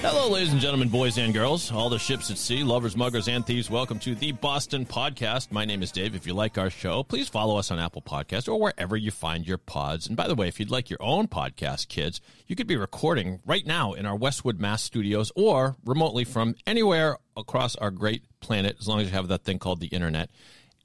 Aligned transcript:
Hello, 0.00 0.30
ladies 0.30 0.52
and 0.52 0.60
gentlemen, 0.60 0.88
boys 0.88 1.18
and 1.18 1.34
girls, 1.34 1.70
all 1.70 1.90
the 1.90 1.98
ships 1.98 2.30
at 2.30 2.38
sea, 2.38 2.62
lovers, 2.62 2.96
muggers, 2.96 3.28
and 3.28 3.44
thieves. 3.44 3.68
Welcome 3.68 3.98
to 3.98 4.14
the 4.14 4.32
Boston 4.32 4.86
Podcast. 4.86 5.50
My 5.50 5.64
name 5.64 5.82
is 5.82 5.92
Dave. 5.92 6.14
If 6.14 6.26
you 6.26 6.34
like 6.34 6.56
our 6.56 6.70
show, 6.70 7.02
please 7.02 7.28
follow 7.28 7.58
us 7.58 7.70
on 7.70 7.78
Apple 7.78 8.00
Podcasts 8.00 8.48
or 8.48 8.58
wherever 8.58 8.96
you 8.96 9.10
find 9.10 9.46
your 9.46 9.58
pods. 9.58 10.06
And 10.06 10.16
by 10.16 10.28
the 10.28 10.34
way, 10.34 10.48
if 10.48 10.60
you'd 10.60 10.70
like 10.70 10.88
your 10.88 11.02
own 11.02 11.26
podcast, 11.26 11.88
kids, 11.88 12.20
you 12.46 12.56
could 12.56 12.66
be 12.68 12.76
recording 12.76 13.40
right 13.44 13.66
now 13.66 13.92
in 13.92 14.06
our 14.06 14.16
Westwood, 14.16 14.60
Mass 14.60 14.82
studios 14.82 15.32
or 15.34 15.76
remotely 15.84 16.24
from 16.24 16.54
anywhere 16.66 17.18
across 17.36 17.76
our 17.76 17.90
great 17.90 18.22
planet, 18.40 18.76
as 18.78 18.88
long 18.88 19.00
as 19.00 19.08
you 19.08 19.12
have 19.12 19.28
that 19.28 19.44
thing 19.44 19.58
called 19.58 19.80
the 19.80 19.88
internet. 19.88 20.30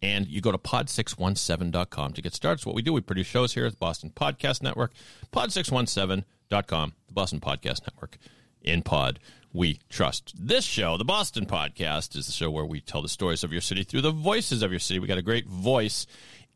And 0.03 0.27
you 0.27 0.41
go 0.41 0.51
to 0.51 0.57
pod617.com 0.57 2.13
to 2.13 2.21
get 2.21 2.35
started. 2.35 2.61
So 2.61 2.69
what 2.69 2.75
we 2.75 2.81
do, 2.81 2.93
we 2.93 3.01
produce 3.01 3.25
shows 3.25 3.53
here 3.53 3.65
at 3.65 3.71
the 3.71 3.77
Boston 3.77 4.11
Podcast 4.13 4.61
Network, 4.61 4.91
pod617.com, 5.31 6.93
the 7.07 7.13
Boston 7.13 7.39
Podcast 7.39 7.81
Network 7.87 8.17
in 8.61 8.81
pod 8.81 9.19
we 9.53 9.79
trust. 9.89 10.33
This 10.35 10.65
show 10.65 10.97
the 10.97 11.05
boston 11.05 11.45
podcast 11.45 12.15
is 12.15 12.25
the 12.25 12.31
show 12.31 12.49
where 12.49 12.65
we 12.65 12.81
tell 12.81 13.01
the 13.01 13.09
stories 13.09 13.43
of 13.43 13.51
your 13.51 13.61
city 13.61 13.83
through 13.83 14.01
the 14.01 14.11
voices 14.11 14.63
of 14.63 14.71
your 14.71 14.79
city. 14.79 14.99
We 14.99 15.07
got 15.07 15.19
a 15.19 15.23
great 15.23 15.45
voice 15.47 16.07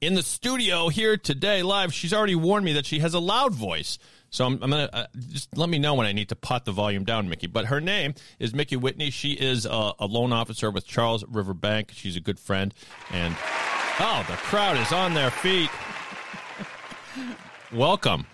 in 0.01 0.15
the 0.15 0.23
studio 0.23 0.89
here 0.89 1.15
today 1.15 1.61
live. 1.61 1.93
She's 1.93 2.13
already 2.13 2.35
warned 2.35 2.65
me 2.65 2.73
that 2.73 2.85
she 2.85 2.99
has 2.99 3.13
a 3.13 3.19
loud 3.19 3.53
voice 3.53 3.99
so 4.29 4.45
i'm, 4.45 4.53
I'm 4.61 4.69
gonna 4.69 4.89
uh, 4.91 5.05
just 5.29 5.55
let 5.57 5.69
me 5.69 5.79
know 5.79 5.93
when 5.95 6.05
i 6.07 6.11
need 6.11 6.29
to 6.29 6.35
pot 6.35 6.65
the 6.65 6.71
volume 6.71 7.03
down 7.03 7.29
Mickee 7.29 7.51
but 7.51 7.65
her 7.65 7.79
name 7.81 8.13
is 8.39 8.53
Mickee 8.53 8.79
whitney 8.79 9.09
she 9.09 9.33
is 9.33 9.65
a, 9.65 9.91
a 9.99 10.05
loan 10.05 10.33
officer 10.33 10.69
with 10.71 10.85
charles 10.85 11.23
river 11.27 11.53
bank 11.53 11.91
she's 11.93 12.15
a 12.15 12.21
good 12.21 12.39
friend 12.39 12.73
and 13.11 13.35
oh 13.99 14.25
the 14.29 14.35
crowd 14.37 14.77
is 14.77 14.91
on 14.91 15.13
their 15.13 15.31
feet 15.31 15.69
welcome 17.73 18.25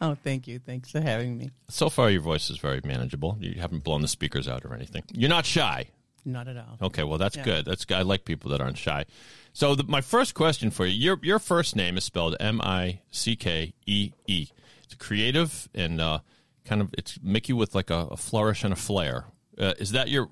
Oh, 0.00 0.14
thank 0.14 0.46
you. 0.46 0.60
Thanks 0.60 0.92
for 0.92 1.00
having 1.00 1.36
me. 1.36 1.50
So 1.68 1.90
far, 1.90 2.08
your 2.08 2.20
voice 2.20 2.48
is 2.48 2.58
very 2.58 2.80
manageable. 2.84 3.36
You 3.40 3.60
haven't 3.60 3.82
blown 3.82 4.02
the 4.02 4.06
speakers 4.06 4.46
out 4.46 4.64
or 4.64 4.72
anything. 4.72 5.02
You're 5.12 5.28
not 5.30 5.44
shy. 5.44 5.88
Not 6.24 6.46
at 6.46 6.56
all. 6.56 6.78
Okay, 6.80 7.02
well 7.02 7.18
that's 7.18 7.36
Yeah. 7.36 7.42
good. 7.42 7.64
That's 7.64 7.84
I 7.90 8.02
like 8.02 8.24
people 8.24 8.52
that 8.52 8.60
aren't 8.60 8.78
shy. 8.78 9.04
So 9.52 9.74
the, 9.74 9.82
my 9.82 10.00
first 10.00 10.34
question 10.34 10.70
for 10.70 10.86
you: 10.86 10.92
your 10.96 11.18
your 11.24 11.38
first 11.40 11.74
name 11.74 11.96
is 11.96 12.04
spelled 12.04 12.36
M 12.38 12.60
I 12.62 13.00
C 13.10 13.34
K 13.34 13.74
E 13.86 14.12
E. 14.28 14.46
It's 14.84 14.94
creative 14.94 15.68
and 15.74 16.00
uh, 16.00 16.18
kind 16.64 16.80
of 16.80 16.94
it's 16.96 17.18
Mickey 17.22 17.52
with 17.52 17.74
like 17.74 17.90
a, 17.90 18.08
a 18.10 18.16
flourish 18.16 18.64
and 18.64 18.72
a 18.72 18.76
flair. 18.76 19.24
Uh, 19.58 19.74
is 19.78 19.92
that 19.92 20.08
your 20.08 20.28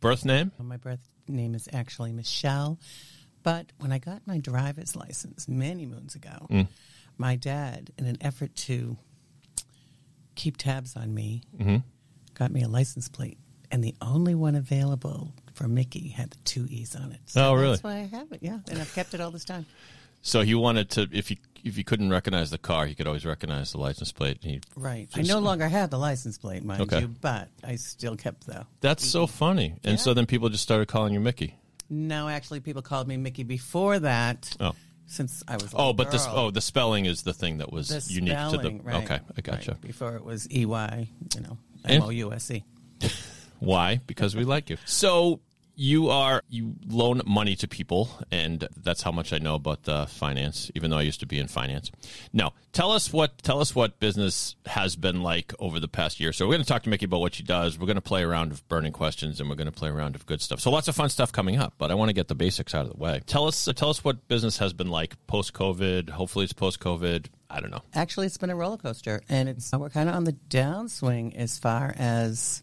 birth 0.00 0.24
name? 0.24 0.52
My 0.58 0.76
birth 0.76 1.08
name 1.28 1.54
is 1.54 1.68
actually 1.72 2.12
Michelle, 2.12 2.78
but 3.42 3.72
when 3.78 3.92
I 3.92 3.98
got 3.98 4.26
my 4.26 4.38
driver's 4.38 4.94
license 4.96 5.48
many 5.48 5.86
moons 5.86 6.14
ago, 6.14 6.46
Mm. 6.50 6.68
my 7.18 7.36
dad, 7.36 7.90
in 7.98 8.06
an 8.06 8.16
effort 8.20 8.54
to 8.66 8.96
keep 10.34 10.56
tabs 10.56 10.96
on 10.96 11.12
me, 11.14 11.42
Mm-hmm. 11.58 11.76
got 12.34 12.50
me 12.50 12.62
a 12.62 12.68
license 12.68 13.08
plate, 13.08 13.38
and 13.70 13.82
the 13.84 13.94
only 14.00 14.34
one 14.34 14.54
available 14.54 15.34
for 15.54 15.68
Mickey 15.68 16.08
had 16.08 16.30
the 16.30 16.38
two 16.44 16.66
E's 16.70 16.94
on 16.96 17.12
it. 17.12 17.20
So 17.26 17.50
Oh, 17.50 17.54
really? 17.54 17.70
That's 17.72 17.84
why 17.84 17.96
I 17.98 18.16
have 18.16 18.30
it. 18.32 18.40
Yeah, 18.42 18.58
and 18.70 18.78
I've 18.80 18.92
kept 18.94 19.14
it 19.14 19.20
all 19.20 19.30
this 19.30 19.44
time. 19.44 19.66
So 20.22 20.42
he 20.42 20.54
wanted 20.54 20.90
to 20.90 21.08
if 21.12 21.28
he 21.28 21.38
if 21.64 21.76
he 21.76 21.84
couldn't 21.84 22.10
recognize 22.10 22.50
the 22.50 22.58
car, 22.58 22.86
he 22.86 22.94
could 22.94 23.06
always 23.06 23.26
recognize 23.26 23.72
the 23.72 23.78
license 23.78 24.12
plate. 24.12 24.38
Right. 24.76 25.08
I 25.14 25.22
no 25.22 25.38
longer 25.40 25.68
had 25.68 25.90
the 25.90 25.98
license 25.98 26.38
plate, 26.38 26.64
mind 26.64 26.82
Okay. 26.82 27.00
you, 27.00 27.08
but 27.08 27.48
I 27.62 27.76
still 27.76 28.16
kept 28.16 28.46
the. 28.46 28.66
That's 28.80 29.04
so 29.06 29.26
funny. 29.26 29.74
And 29.84 30.00
so 30.00 30.14
then 30.14 30.26
people 30.26 30.48
just 30.48 30.62
started 30.62 30.88
calling 30.88 31.12
you 31.14 31.20
Mickey. 31.20 31.56
No, 31.90 32.28
actually, 32.28 32.60
people 32.60 32.82
called 32.82 33.08
me 33.08 33.16
Mickey 33.16 33.42
before 33.42 33.98
that. 33.98 34.54
Oh. 34.60 34.72
Since 35.06 35.42
I 35.48 35.54
was 35.56 35.72
a 35.74 35.76
Oh, 35.76 35.92
but 35.92 36.12
this 36.12 36.24
girl. 36.24 36.36
oh 36.36 36.50
the 36.52 36.60
spelling 36.60 37.04
is 37.06 37.22
the 37.22 37.32
thing 37.34 37.58
that 37.58 37.72
was 37.72 37.88
the 37.88 38.14
unique 38.14 38.30
spelling, 38.32 38.60
to 38.78 38.84
the 38.84 38.84
right, 38.84 39.04
Okay, 39.04 39.18
I 39.36 39.40
gotcha. 39.40 39.72
right. 39.72 39.80
Before 39.80 40.14
it 40.14 40.24
was 40.24 40.48
E 40.54 40.64
Y, 40.66 41.08
you 41.34 41.40
know, 41.40 41.58
M 41.84 42.02
O 42.02 42.10
U 42.10 42.32
S 42.32 42.48
E. 42.52 42.62
Why? 43.58 44.00
Because 44.06 44.36
we 44.36 44.44
like 44.44 44.70
you. 44.70 44.76
So 44.86 45.40
you 45.80 46.10
are 46.10 46.42
you 46.50 46.74
loan 46.86 47.22
money 47.24 47.56
to 47.56 47.66
people, 47.66 48.10
and 48.30 48.68
that's 48.76 49.00
how 49.00 49.10
much 49.10 49.32
I 49.32 49.38
know 49.38 49.54
about 49.54 49.88
uh, 49.88 50.04
finance. 50.04 50.70
Even 50.74 50.90
though 50.90 50.98
I 50.98 51.02
used 51.02 51.20
to 51.20 51.26
be 51.26 51.38
in 51.38 51.48
finance. 51.48 51.90
now 52.34 52.52
tell 52.74 52.92
us 52.92 53.10
what 53.14 53.38
tell 53.42 53.60
us 53.60 53.74
what 53.74 53.98
business 53.98 54.56
has 54.66 54.94
been 54.94 55.22
like 55.22 55.54
over 55.58 55.80
the 55.80 55.88
past 55.88 56.20
year. 56.20 56.34
So 56.34 56.46
we're 56.46 56.52
going 56.52 56.64
to 56.64 56.68
talk 56.68 56.82
to 56.82 56.90
Mickee 56.90 57.04
about 57.04 57.20
what 57.20 57.34
she 57.34 57.42
does. 57.42 57.78
We're 57.78 57.86
going 57.86 57.94
to 57.94 58.02
play 58.02 58.22
a 58.22 58.28
round 58.28 58.52
of 58.52 58.66
burning 58.68 58.92
questions, 58.92 59.40
and 59.40 59.48
we're 59.48 59.56
going 59.56 59.70
to 59.70 59.72
play 59.72 59.88
a 59.88 59.92
round 59.94 60.16
of 60.16 60.26
good 60.26 60.42
stuff. 60.42 60.60
So 60.60 60.70
lots 60.70 60.86
of 60.86 60.94
fun 60.94 61.08
stuff 61.08 61.32
coming 61.32 61.56
up. 61.56 61.72
But 61.78 61.90
I 61.90 61.94
want 61.94 62.10
to 62.10 62.14
get 62.14 62.28
the 62.28 62.34
basics 62.34 62.74
out 62.74 62.84
of 62.84 62.92
the 62.92 62.98
way. 62.98 63.22
Tell 63.26 63.46
us 63.46 63.66
tell 63.74 63.88
us 63.88 64.04
what 64.04 64.28
business 64.28 64.58
has 64.58 64.74
been 64.74 64.90
like 64.90 65.16
post 65.28 65.54
COVID. 65.54 66.10
Hopefully 66.10 66.44
it's 66.44 66.52
post 66.52 66.78
COVID. 66.80 67.28
I 67.48 67.60
don't 67.60 67.70
know. 67.70 67.82
Actually, 67.94 68.26
it's 68.26 68.36
been 68.36 68.50
a 68.50 68.54
roller 68.54 68.76
coaster, 68.76 69.22
and 69.30 69.48
it's 69.48 69.72
we're 69.72 69.88
kind 69.88 70.10
of 70.10 70.14
on 70.14 70.24
the 70.24 70.36
downswing 70.50 71.34
as 71.36 71.58
far 71.58 71.94
as 71.98 72.62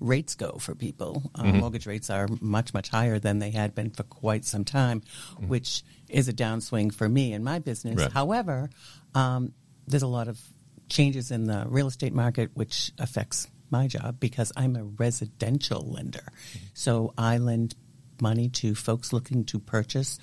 rates 0.00 0.34
go 0.34 0.58
for 0.60 0.74
people. 0.74 1.30
Uh, 1.34 1.42
Mm-hmm. 1.42 1.58
Mortgage 1.60 1.86
rates 1.86 2.10
are 2.10 2.28
much 2.40 2.74
much 2.74 2.88
higher 2.88 3.18
than 3.18 3.38
they 3.38 3.50
had 3.50 3.74
been 3.74 3.90
for 3.90 4.02
quite 4.02 4.44
some 4.44 4.64
time, 4.64 5.02
which 5.40 5.82
is 6.08 6.28
a 6.28 6.32
downswing 6.32 6.92
for 6.94 7.08
me 7.08 7.32
and 7.32 7.44
my 7.44 7.58
business. 7.58 7.94
Mm-hmm. 7.94 8.02
Right. 8.02 8.12
However, 8.12 8.70
um, 9.14 9.52
there's 9.86 10.02
a 10.02 10.06
lot 10.08 10.28
of 10.28 10.38
changes 10.88 11.30
in 11.30 11.44
the 11.44 11.64
real 11.68 11.86
estate 11.86 12.12
market, 12.12 12.50
which 12.54 12.92
affects 12.98 13.48
my 13.70 13.86
job 13.86 14.18
because 14.20 14.52
I'm 14.56 14.76
a 14.76 14.84
residential 14.84 15.80
lender. 15.80 16.24
Mm-hmm. 16.24 16.66
So 16.74 17.14
I 17.16 17.38
lend 17.38 17.74
money 18.20 18.48
to 18.48 18.74
folks 18.74 19.12
looking 19.12 19.44
to 19.46 19.58
purchase, 19.58 20.18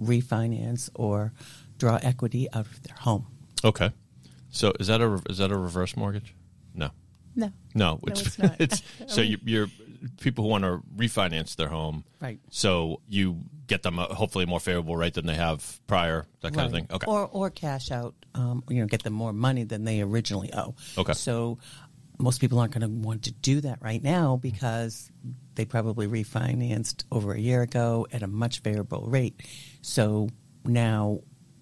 refinance, 0.00 0.90
or 0.94 1.32
draw 1.78 1.98
equity 2.02 2.48
out 2.52 2.66
of 2.66 2.82
their 2.82 2.96
home. 2.96 3.26
Okay. 3.64 3.90
So 4.50 4.72
is 4.80 4.86
that 4.86 5.00
a 5.00 5.20
is 5.28 5.38
that 5.38 5.50
a 5.50 5.58
reverse 5.58 5.96
mortgage? 5.96 6.34
No. 7.38 7.46
No. 7.46 7.52
No, 7.74 8.00
it's 8.06 8.38
not. 8.38 8.82
so 9.06 9.20
you, 9.20 9.38
you're 9.44 9.68
people 10.20 10.44
who 10.44 10.50
want 10.50 10.64
to 10.64 10.80
refinance 10.96 11.56
their 11.56 11.68
home, 11.68 12.04
Right. 12.20 12.40
So 12.50 13.00
you 13.08 13.38
get 13.66 13.82
them 13.82 13.98
a, 13.98 14.04
hopefully 14.04 14.44
a 14.44 14.46
more 14.46 14.60
favorable 14.60 14.96
rate 14.96 15.14
than 15.14 15.26
they 15.26 15.34
have 15.34 15.80
prior, 15.86 16.26
that 16.40 16.52
kind 16.52 16.66
of 16.66 16.72
thing. 16.72 16.86
Okay, 16.90 17.06
Or 17.06 17.26
or 17.26 17.50
cash 17.50 17.90
out, 17.90 18.14
um, 18.34 18.64
you 18.68 18.80
know, 18.80 18.86
get 18.86 19.02
them 19.04 19.12
more 19.12 19.32
money 19.32 19.64
than 19.64 19.84
they 19.84 20.00
originally 20.00 20.52
owe. 20.52 20.74
Okay. 20.96 21.12
So 21.12 21.58
most 22.18 22.40
people 22.40 22.58
aren't 22.58 22.72
going 22.72 22.82
to 22.82 23.06
want 23.06 23.24
to 23.24 23.32
do 23.32 23.60
that 23.60 23.78
right 23.80 24.02
now 24.02 24.36
because 24.36 25.10
they 25.54 25.64
probably 25.64 26.08
refinanced 26.08 27.04
over 27.12 27.32
a 27.32 27.38
year 27.38 27.62
ago 27.62 28.06
at 28.12 28.22
a 28.22 28.26
much 28.26 28.60
favorable 28.60 29.06
rate. 29.08 29.40
So 29.82 30.28
now 30.64 31.20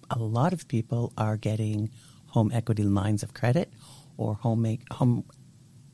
a 0.09 0.17
lot 0.17 0.53
of 0.53 0.67
people 0.67 1.13
are 1.17 1.37
getting 1.37 1.91
home 2.27 2.51
equity 2.51 2.83
lines 2.83 3.21
of 3.21 3.33
credit 3.33 3.71
or 4.17 4.33
home 4.33 4.63
make, 4.63 4.81
home 4.91 5.25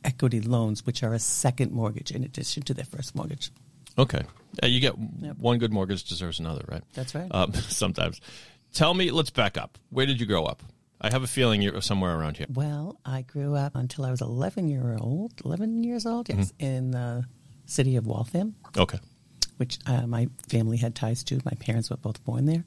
equity 0.03 0.41
loans, 0.41 0.85
which 0.85 1.03
are 1.03 1.13
a 1.13 1.19
second 1.19 1.71
mortgage 1.71 2.11
in 2.11 2.23
addition 2.23 2.63
to 2.63 2.73
their 2.73 2.85
first 2.85 3.15
mortgage. 3.15 3.51
okay. 3.97 4.23
Uh, 4.61 4.67
you 4.67 4.79
get 4.79 4.93
Yep. 5.21 5.37
one 5.39 5.57
good 5.57 5.73
mortgage 5.73 6.03
deserves 6.03 6.39
another, 6.39 6.63
right? 6.67 6.83
That's 6.93 7.15
right. 7.15 7.27
Um, 7.31 7.53
sometimes. 7.69 8.21
Tell 8.73 8.93
me, 8.93 9.09
let's 9.11 9.31
back 9.31 9.57
up. 9.57 9.77
Where 9.89 10.05
did 10.05 10.19
you 10.19 10.27
grow 10.27 10.45
up? 10.45 10.61
I 11.01 11.11
have 11.11 11.23
a 11.23 11.27
feeling 11.27 11.61
you're 11.61 11.81
somewhere 11.81 12.15
around 12.17 12.37
here. 12.37 12.45
Well, 12.53 12.99
I 13.03 13.23
grew 13.23 13.55
up 13.55 13.75
until 13.75 14.05
I 14.05 14.11
was 14.11 14.21
11 14.21 14.67
year 14.69 14.95
old, 14.99 15.33
11 15.43 15.83
years 15.83 16.05
old, 16.05 16.29
yes, 16.29 16.53
in 16.59 16.91
the 16.91 17.25
city 17.65 17.95
of 17.97 18.05
Waltham, 18.05 18.55
Okay. 18.77 18.99
which 19.57 19.79
uh, 19.87 20.05
my 20.07 20.27
family 20.49 20.77
had 20.77 20.93
ties 20.95 21.23
to. 21.25 21.39
My 21.43 21.53
parents 21.59 21.89
were 21.89 21.97
both 21.97 22.23
born 22.23 22.45
there. 22.45 22.63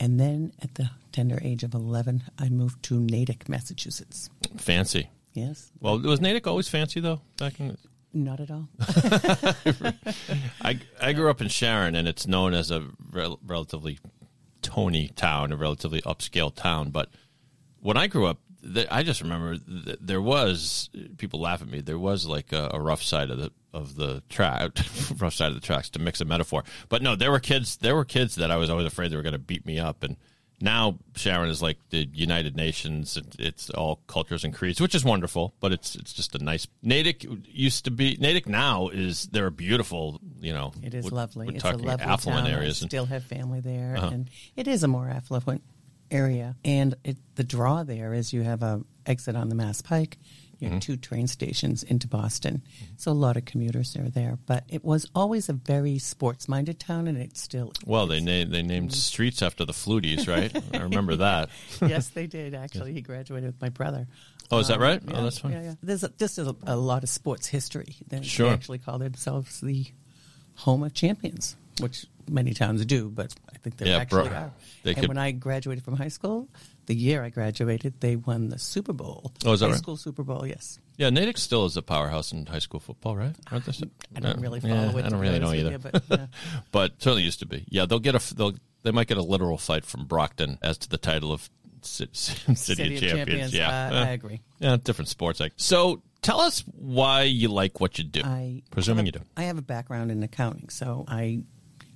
And 0.00 0.20
then 0.20 0.52
at 0.62 0.76
the 0.76 0.90
tender 1.10 1.40
age 1.42 1.64
of 1.64 1.74
11, 1.74 2.22
I 2.38 2.48
moved 2.48 2.82
to 2.84 3.00
Natick, 3.00 3.48
Massachusetts. 3.48 4.30
Fancy. 4.56 5.10
Yes, 5.38 5.70
Well, 5.80 5.98
was 6.00 6.20
Natick 6.20 6.46
always 6.46 6.68
fancy 6.68 7.00
though? 7.00 7.20
Back 7.38 7.60
in 7.60 7.76
not 8.12 8.40
at 8.40 8.50
all. 8.50 8.68
I 10.62 10.78
I 11.00 11.12
grew 11.12 11.30
up 11.30 11.40
in 11.40 11.48
Sharon, 11.48 11.94
and 11.94 12.08
it's 12.08 12.26
known 12.26 12.54
as 12.54 12.70
a 12.70 12.86
rel- 13.10 13.38
relatively 13.46 13.98
Tony 14.62 15.08
town, 15.08 15.52
a 15.52 15.56
relatively 15.56 16.00
upscale 16.02 16.54
town. 16.54 16.90
But 16.90 17.10
when 17.80 17.96
I 17.96 18.06
grew 18.06 18.26
up, 18.26 18.38
th- 18.74 18.88
I 18.90 19.02
just 19.02 19.20
remember 19.20 19.56
th- 19.58 19.98
there 20.00 20.22
was 20.22 20.90
people 21.18 21.40
laugh 21.40 21.62
at 21.62 21.68
me. 21.68 21.80
There 21.80 21.98
was 21.98 22.26
like 22.26 22.52
a, 22.52 22.70
a 22.74 22.80
rough 22.80 23.02
side 23.02 23.30
of 23.30 23.38
the 23.38 23.52
of 23.72 23.96
the 23.96 24.22
track, 24.28 24.70
rough 25.18 25.34
side 25.34 25.48
of 25.48 25.54
the 25.54 25.66
tracks 25.66 25.90
to 25.90 25.98
mix 25.98 26.20
a 26.20 26.24
metaphor. 26.24 26.64
But 26.88 27.02
no, 27.02 27.14
there 27.14 27.30
were 27.30 27.40
kids. 27.40 27.76
There 27.76 27.94
were 27.94 28.04
kids 28.04 28.36
that 28.36 28.50
I 28.50 28.56
was 28.56 28.70
always 28.70 28.86
afraid 28.86 29.10
they 29.10 29.16
were 29.16 29.22
going 29.22 29.32
to 29.34 29.38
beat 29.38 29.66
me 29.66 29.78
up, 29.78 30.02
and 30.02 30.16
now 30.60 30.98
Sharon 31.14 31.50
is 31.50 31.62
like 31.62 31.78
the 31.90 32.08
United 32.12 32.56
Nations. 32.56 33.16
It, 33.16 33.36
it's 33.38 33.70
all 33.70 34.00
cultures 34.06 34.44
and 34.44 34.52
creeds, 34.52 34.80
which 34.80 34.94
is 34.94 35.04
wonderful. 35.04 35.54
But 35.60 35.72
it's 35.72 35.94
it's 35.94 36.12
just 36.12 36.34
a 36.34 36.38
nice 36.42 36.66
Natick 36.82 37.24
used 37.46 37.84
to 37.84 37.90
be 37.90 38.16
Natick. 38.20 38.48
Now 38.48 38.88
is 38.88 39.26
they're 39.26 39.46
a 39.46 39.50
beautiful, 39.52 40.20
you 40.40 40.52
know. 40.52 40.72
It 40.82 40.94
is 40.94 41.04
we're- 41.04 41.14
lovely. 41.16 41.46
We're 41.46 41.54
it's 41.54 41.64
a 41.64 41.72
lovely 41.76 41.88
affluent 42.04 42.46
town. 42.46 42.54
areas. 42.54 42.82
I 42.82 42.86
still 42.86 43.06
have 43.06 43.24
family 43.24 43.60
there, 43.60 43.96
Uh-huh. 43.96 44.10
and 44.12 44.30
it 44.56 44.66
is 44.68 44.82
a 44.82 44.88
more 44.88 45.08
affluent 45.08 45.62
area. 46.10 46.56
And 46.64 46.94
it, 47.04 47.16
the 47.34 47.44
draw 47.44 47.84
there 47.84 48.12
is 48.14 48.32
you 48.32 48.42
have 48.42 48.62
a 48.62 48.82
exit 49.06 49.36
on 49.36 49.48
the 49.48 49.54
Mass 49.54 49.80
Pike. 49.82 50.18
You 50.58 50.68
Mm-hmm. 50.70 50.78
two 50.80 50.96
train 50.96 51.26
stations 51.28 51.84
into 51.84 52.08
Boston, 52.08 52.62
so 52.96 53.12
a 53.12 53.12
lot 53.12 53.36
of 53.36 53.44
commuters 53.44 53.94
are 53.96 54.08
there. 54.10 54.38
But 54.46 54.64
it 54.68 54.84
was 54.84 55.06
always 55.14 55.48
a 55.48 55.52
very 55.52 55.98
sports-minded 55.98 56.80
town, 56.80 57.06
and 57.06 57.16
it 57.16 57.36
still. 57.36 57.72
well, 57.86 58.06
they 58.08 58.16
is. 58.18 58.24
named 58.24 58.52
they 58.52 58.62
named 58.62 58.92
streets 58.92 59.40
after 59.40 59.64
the 59.64 59.72
Fluties, 59.72 60.26
right? 60.26 60.50
I 60.74 60.78
remember 60.82 61.14
that. 61.16 61.48
yes, 61.80 62.08
they 62.08 62.26
did. 62.26 62.54
Actually, 62.64 62.92
he 62.92 63.00
graduated 63.02 63.46
with 63.52 63.60
my 63.60 63.68
brother. 63.68 64.08
Oh, 64.50 64.58
is 64.58 64.68
that 64.68 64.76
Um, 64.78 64.82
right? 64.82 65.00
Yeah, 65.06 65.18
Oh, 65.18 65.22
that's 65.24 65.38
fine. 65.38 65.52
Yeah, 65.52 65.62
yeah. 65.62 65.74
There's 65.82 66.02
a, 66.04 66.08
just 66.08 66.38
a, 66.38 66.56
a 66.66 66.74
lot 66.76 67.02
of 67.04 67.08
sports 67.08 67.46
history. 67.46 67.94
They, 68.08 68.22
Sure. 68.22 68.48
they 68.48 68.54
actually 68.54 68.78
call 68.78 68.98
themselves 68.98 69.60
the 69.60 69.86
home 70.56 70.82
of 70.82 70.92
champions, 70.94 71.54
which 71.80 72.06
many 72.28 72.52
towns 72.54 72.84
do, 72.84 73.08
but 73.10 73.34
I 73.52 73.58
think 73.58 73.76
they 73.78 73.86
Yeah, 73.90 73.98
actually 73.98 74.28
bro- 74.28 74.36
are. 74.38 74.52
and 74.84 74.96
could- 74.96 75.08
when 75.08 75.18
I 75.18 75.30
graduated 75.32 75.84
from 75.84 75.96
high 75.96 76.08
school, 76.08 76.48
the 76.86 76.94
year 76.94 77.22
I 77.22 77.30
graduated, 77.30 78.00
they 78.00 78.16
won 78.16 78.48
the 78.48 78.58
Super 78.58 78.92
Bowl. 78.92 79.32
Oh, 79.44 79.52
is 79.52 79.60
that 79.60 79.66
high 79.66 79.72
right? 79.72 79.78
school 79.78 79.96
Super 79.96 80.22
Bowl? 80.22 80.46
Yes. 80.46 80.78
Yeah, 80.96 81.10
Natick 81.10 81.38
still 81.38 81.64
is 81.66 81.76
a 81.76 81.82
powerhouse 81.82 82.32
in 82.32 82.46
high 82.46 82.58
school 82.58 82.80
football, 82.80 83.16
right? 83.16 83.34
Aren't 83.52 83.64
they? 83.66 83.72
I 84.16 84.20
don't 84.20 84.38
Uh, 84.38 84.40
really 84.40 84.60
yeah, 84.62 84.86
follow 84.86 84.98
it, 84.98 85.04
I 85.04 85.08
don't 85.08 85.20
really 85.20 85.38
know 85.38 85.52
either, 85.54 85.78
but, 85.78 86.02
yeah. 86.10 86.26
but 86.72 87.00
certainly 87.02 87.22
used 87.22 87.38
to 87.40 87.46
be. 87.46 87.64
Yeah, 87.68 87.86
they'll 87.86 87.98
get 87.98 88.14
a 88.14 88.34
they'll 88.34 88.54
they 88.82 88.90
might 88.90 89.06
get 89.08 89.16
a 89.18 89.22
literal 89.22 89.58
fight 89.58 89.84
from 89.84 90.06
Brockton 90.06 90.58
as 90.62 90.78
to 90.78 90.88
the 90.88 90.98
title 90.98 91.32
of 91.32 91.48
Ci- 91.82 92.08
City, 92.12 92.54
City 92.54 92.94
of 92.96 93.00
Champions. 93.00 93.12
Champions, 93.12 93.54
Yeah, 93.54 93.68
uh, 93.88 93.94
Eh, 93.94 94.04
I 94.04 94.08
agree. 94.10 94.40
Yeah, 94.60 94.76
different 94.82 95.08
sports. 95.08 95.40
Like 95.40 95.52
so, 95.56 96.02
tell 96.22 96.40
us 96.40 96.60
why 96.74 97.22
you 97.22 97.48
like 97.48 97.80
what 97.80 97.98
you 97.98 98.04
do. 98.04 98.22
I 98.24 98.62
Presuming 98.70 99.06
have 99.06 99.14
you 99.14 99.20
do. 99.20 99.24
I 99.36 99.44
have 99.44 99.58
a 99.58 99.62
background 99.62 100.10
in 100.10 100.22
accounting, 100.22 100.68
so 100.70 101.04
I 101.06 101.42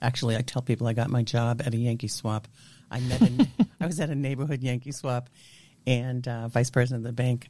actually 0.02 0.36
I 0.36 0.42
tell 0.42 0.60
people 0.60 0.86
I 0.86 0.92
got 0.92 1.08
my 1.08 1.22
job 1.22 1.62
at 1.64 1.72
a 1.72 1.76
Yankee 1.78 2.08
swap. 2.08 2.48
I 2.90 3.00
met 3.00 3.22
a, 3.22 3.48
I 3.80 3.86
was 3.86 3.98
at 4.00 4.10
a 4.10 4.14
neighborhood 4.14 4.62
Yankee 4.62 4.92
swap, 4.92 5.30
and 5.86 6.28
uh, 6.28 6.48
vice 6.48 6.68
president 6.70 7.06
of 7.06 7.16
the 7.16 7.22
bank 7.22 7.48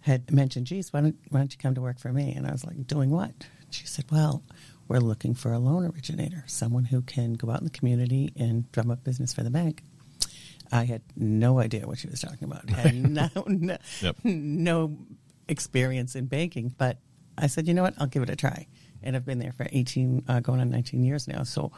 had 0.00 0.30
mentioned, 0.30 0.66
"Geez, 0.66 0.92
why 0.92 1.00
don't 1.00 1.16
why 1.30 1.40
don't 1.40 1.52
you 1.52 1.58
come 1.58 1.74
to 1.76 1.80
work 1.80 1.98
for 1.98 2.12
me?" 2.12 2.34
And 2.34 2.46
I 2.46 2.52
was 2.52 2.64
like, 2.64 2.86
"Doing 2.86 3.08
what?" 3.10 3.32
She 3.70 3.86
said, 3.86 4.04
"Well." 4.10 4.42
We're 4.88 4.98
looking 4.98 5.34
for 5.36 5.52
a 5.52 5.58
loan 5.60 5.84
originator, 5.86 6.42
someone 6.48 6.82
who 6.82 7.00
can 7.02 7.34
go 7.34 7.48
out 7.48 7.58
in 7.60 7.64
the 7.64 7.70
community 7.70 8.32
and 8.34 8.68
drum 8.72 8.90
up 8.90 9.04
business 9.04 9.32
for 9.32 9.44
the 9.44 9.50
bank. 9.50 9.84
I 10.72 10.82
had 10.82 11.02
no 11.14 11.60
idea 11.60 11.86
what 11.86 11.98
she 11.98 12.08
was 12.08 12.20
talking 12.20 12.42
about. 12.42 12.68
Had 12.68 12.96
no, 13.08 13.28
no, 13.46 13.76
Yep. 14.02 14.16
no 14.24 14.98
experience 15.46 16.16
in 16.16 16.26
banking, 16.26 16.74
but 16.76 16.98
I 17.40 17.46
said, 17.48 17.66
you 17.66 17.74
know 17.74 17.82
what, 17.82 17.94
I'll 17.98 18.06
give 18.06 18.22
it 18.22 18.30
a 18.30 18.36
try. 18.36 18.66
And 19.02 19.16
I've 19.16 19.24
been 19.24 19.38
there 19.38 19.52
for 19.52 19.66
18, 19.70 20.24
uh, 20.28 20.40
going 20.40 20.60
on 20.60 20.70
19 20.70 21.02
years 21.04 21.26
now. 21.26 21.42
So 21.44 21.72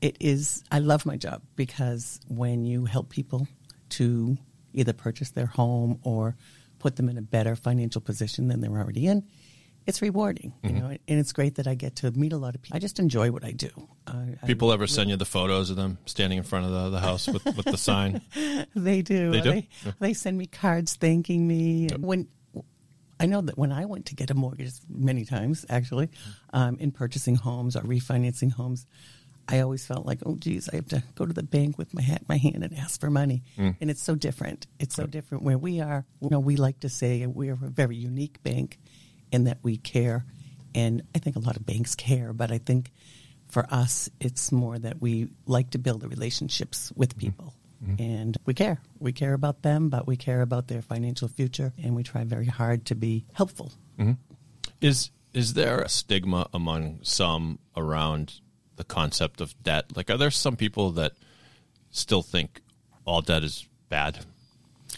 it 0.00 0.16
is, 0.20 0.62
I 0.70 0.78
love 0.78 1.04
my 1.04 1.16
job 1.16 1.42
because 1.56 2.20
when 2.28 2.64
you 2.64 2.84
help 2.84 3.08
people 3.10 3.48
to 3.90 4.36
either 4.72 4.92
purchase 4.92 5.30
their 5.30 5.46
home 5.46 5.98
or 6.02 6.36
put 6.78 6.96
them 6.96 7.08
in 7.08 7.18
a 7.18 7.22
better 7.22 7.56
financial 7.56 8.00
position 8.00 8.48
than 8.48 8.60
they're 8.60 8.70
already 8.70 9.06
in, 9.06 9.24
it's 9.86 10.00
rewarding, 10.00 10.54
you 10.62 10.72
know, 10.72 10.86
and 10.86 11.00
it's 11.20 11.32
great 11.34 11.56
that 11.56 11.66
I 11.66 11.74
get 11.74 11.96
to 11.96 12.10
meet 12.12 12.32
a 12.32 12.38
lot 12.38 12.54
of 12.54 12.62
people. 12.62 12.76
I 12.76 12.78
just 12.78 12.98
enjoy 12.98 13.30
what 13.30 13.44
I 13.44 13.50
do. 13.50 13.68
I- 14.06 14.36
I- 14.42 14.46
People 14.46 14.72
ever 14.72 14.86
send 14.86 15.10
you 15.10 15.16
the 15.16 15.26
photos 15.26 15.68
of 15.68 15.76
them 15.76 15.98
standing 16.06 16.38
in 16.38 16.44
front 16.44 16.64
of 16.64 16.72
the, 16.72 16.88
the 16.90 17.00
house 17.00 17.26
with, 17.26 17.44
with 17.44 17.66
the 17.66 17.76
sign? 17.76 18.22
They 18.74 19.02
do. 19.02 19.30
They 19.30 19.40
do? 19.42 19.50
They, 19.50 19.68
they 20.00 20.12
send 20.14 20.38
me 20.38 20.46
cards 20.46 20.94
thanking 20.96 21.46
me. 21.46 21.88
When 21.98 22.28
I 23.20 23.26
know 23.26 23.40
that 23.42 23.56
when 23.56 23.72
I 23.72 23.84
went 23.84 24.06
to 24.06 24.14
get 24.14 24.30
a 24.30 24.34
mortgage, 24.34 24.72
many 24.88 25.24
times 25.24 25.64
actually, 25.68 26.10
um, 26.52 26.76
in 26.80 26.90
purchasing 26.90 27.36
homes 27.36 27.76
or 27.76 27.82
refinancing 27.82 28.52
homes, 28.52 28.86
I 29.46 29.60
always 29.60 29.86
felt 29.86 30.06
like, 30.06 30.20
oh, 30.24 30.36
geez, 30.36 30.68
I 30.72 30.76
have 30.76 30.88
to 30.88 31.02
go 31.14 31.26
to 31.26 31.32
the 31.32 31.42
bank 31.42 31.76
with 31.76 31.92
my 31.92 32.00
hat 32.02 32.20
in 32.20 32.26
my 32.28 32.38
hand 32.38 32.64
and 32.64 32.76
ask 32.78 32.98
for 33.00 33.10
money. 33.10 33.42
And 33.80 33.90
it's 33.90 34.02
so 34.02 34.14
different. 34.14 34.66
It's 34.80 34.94
so 34.94 35.06
different 35.06 35.44
where 35.44 35.58
we 35.58 35.80
are. 35.80 36.06
You 36.20 36.30
know, 36.30 36.40
we 36.40 36.56
like 36.56 36.80
to 36.80 36.88
say 36.88 37.26
we're 37.26 37.52
a 37.52 37.56
very 37.56 37.96
unique 37.96 38.42
bank 38.42 38.78
in 39.30 39.44
that 39.44 39.58
we 39.62 39.76
care. 39.76 40.24
And 40.74 41.02
I 41.14 41.18
think 41.18 41.36
a 41.36 41.40
lot 41.40 41.56
of 41.56 41.66
banks 41.66 41.94
care, 41.94 42.32
but 42.32 42.50
I 42.50 42.58
think 42.58 42.90
for 43.48 43.66
us, 43.70 44.08
it's 44.18 44.50
more 44.50 44.78
that 44.78 45.00
we 45.00 45.28
like 45.46 45.70
to 45.70 45.78
build 45.78 46.00
the 46.00 46.08
relationships 46.08 46.90
with 46.96 47.16
people. 47.18 47.54
And 47.98 48.36
we 48.46 48.54
care. 48.54 48.78
We 48.98 49.12
care 49.12 49.34
about 49.34 49.62
them, 49.62 49.88
but 49.88 50.06
we 50.06 50.16
care 50.16 50.42
about 50.42 50.68
their 50.68 50.82
financial 50.82 51.28
future, 51.28 51.72
and 51.82 51.94
we 51.94 52.02
try 52.02 52.24
very 52.24 52.46
hard 52.46 52.86
to 52.86 52.94
be 52.94 53.26
helpful. 53.32 53.72
Is 54.80 55.10
is 55.32 55.54
there 55.54 55.80
a 55.80 55.88
stigma 55.88 56.48
among 56.54 57.00
some 57.02 57.58
around 57.76 58.40
the 58.76 58.84
concept 58.84 59.40
of 59.40 59.54
debt? 59.62 59.96
Like, 59.96 60.10
are 60.10 60.16
there 60.16 60.30
some 60.30 60.56
people 60.56 60.92
that 60.92 61.12
still 61.90 62.22
think 62.22 62.60
all 63.04 63.20
debt 63.20 63.42
is 63.42 63.68
bad? 63.88 64.24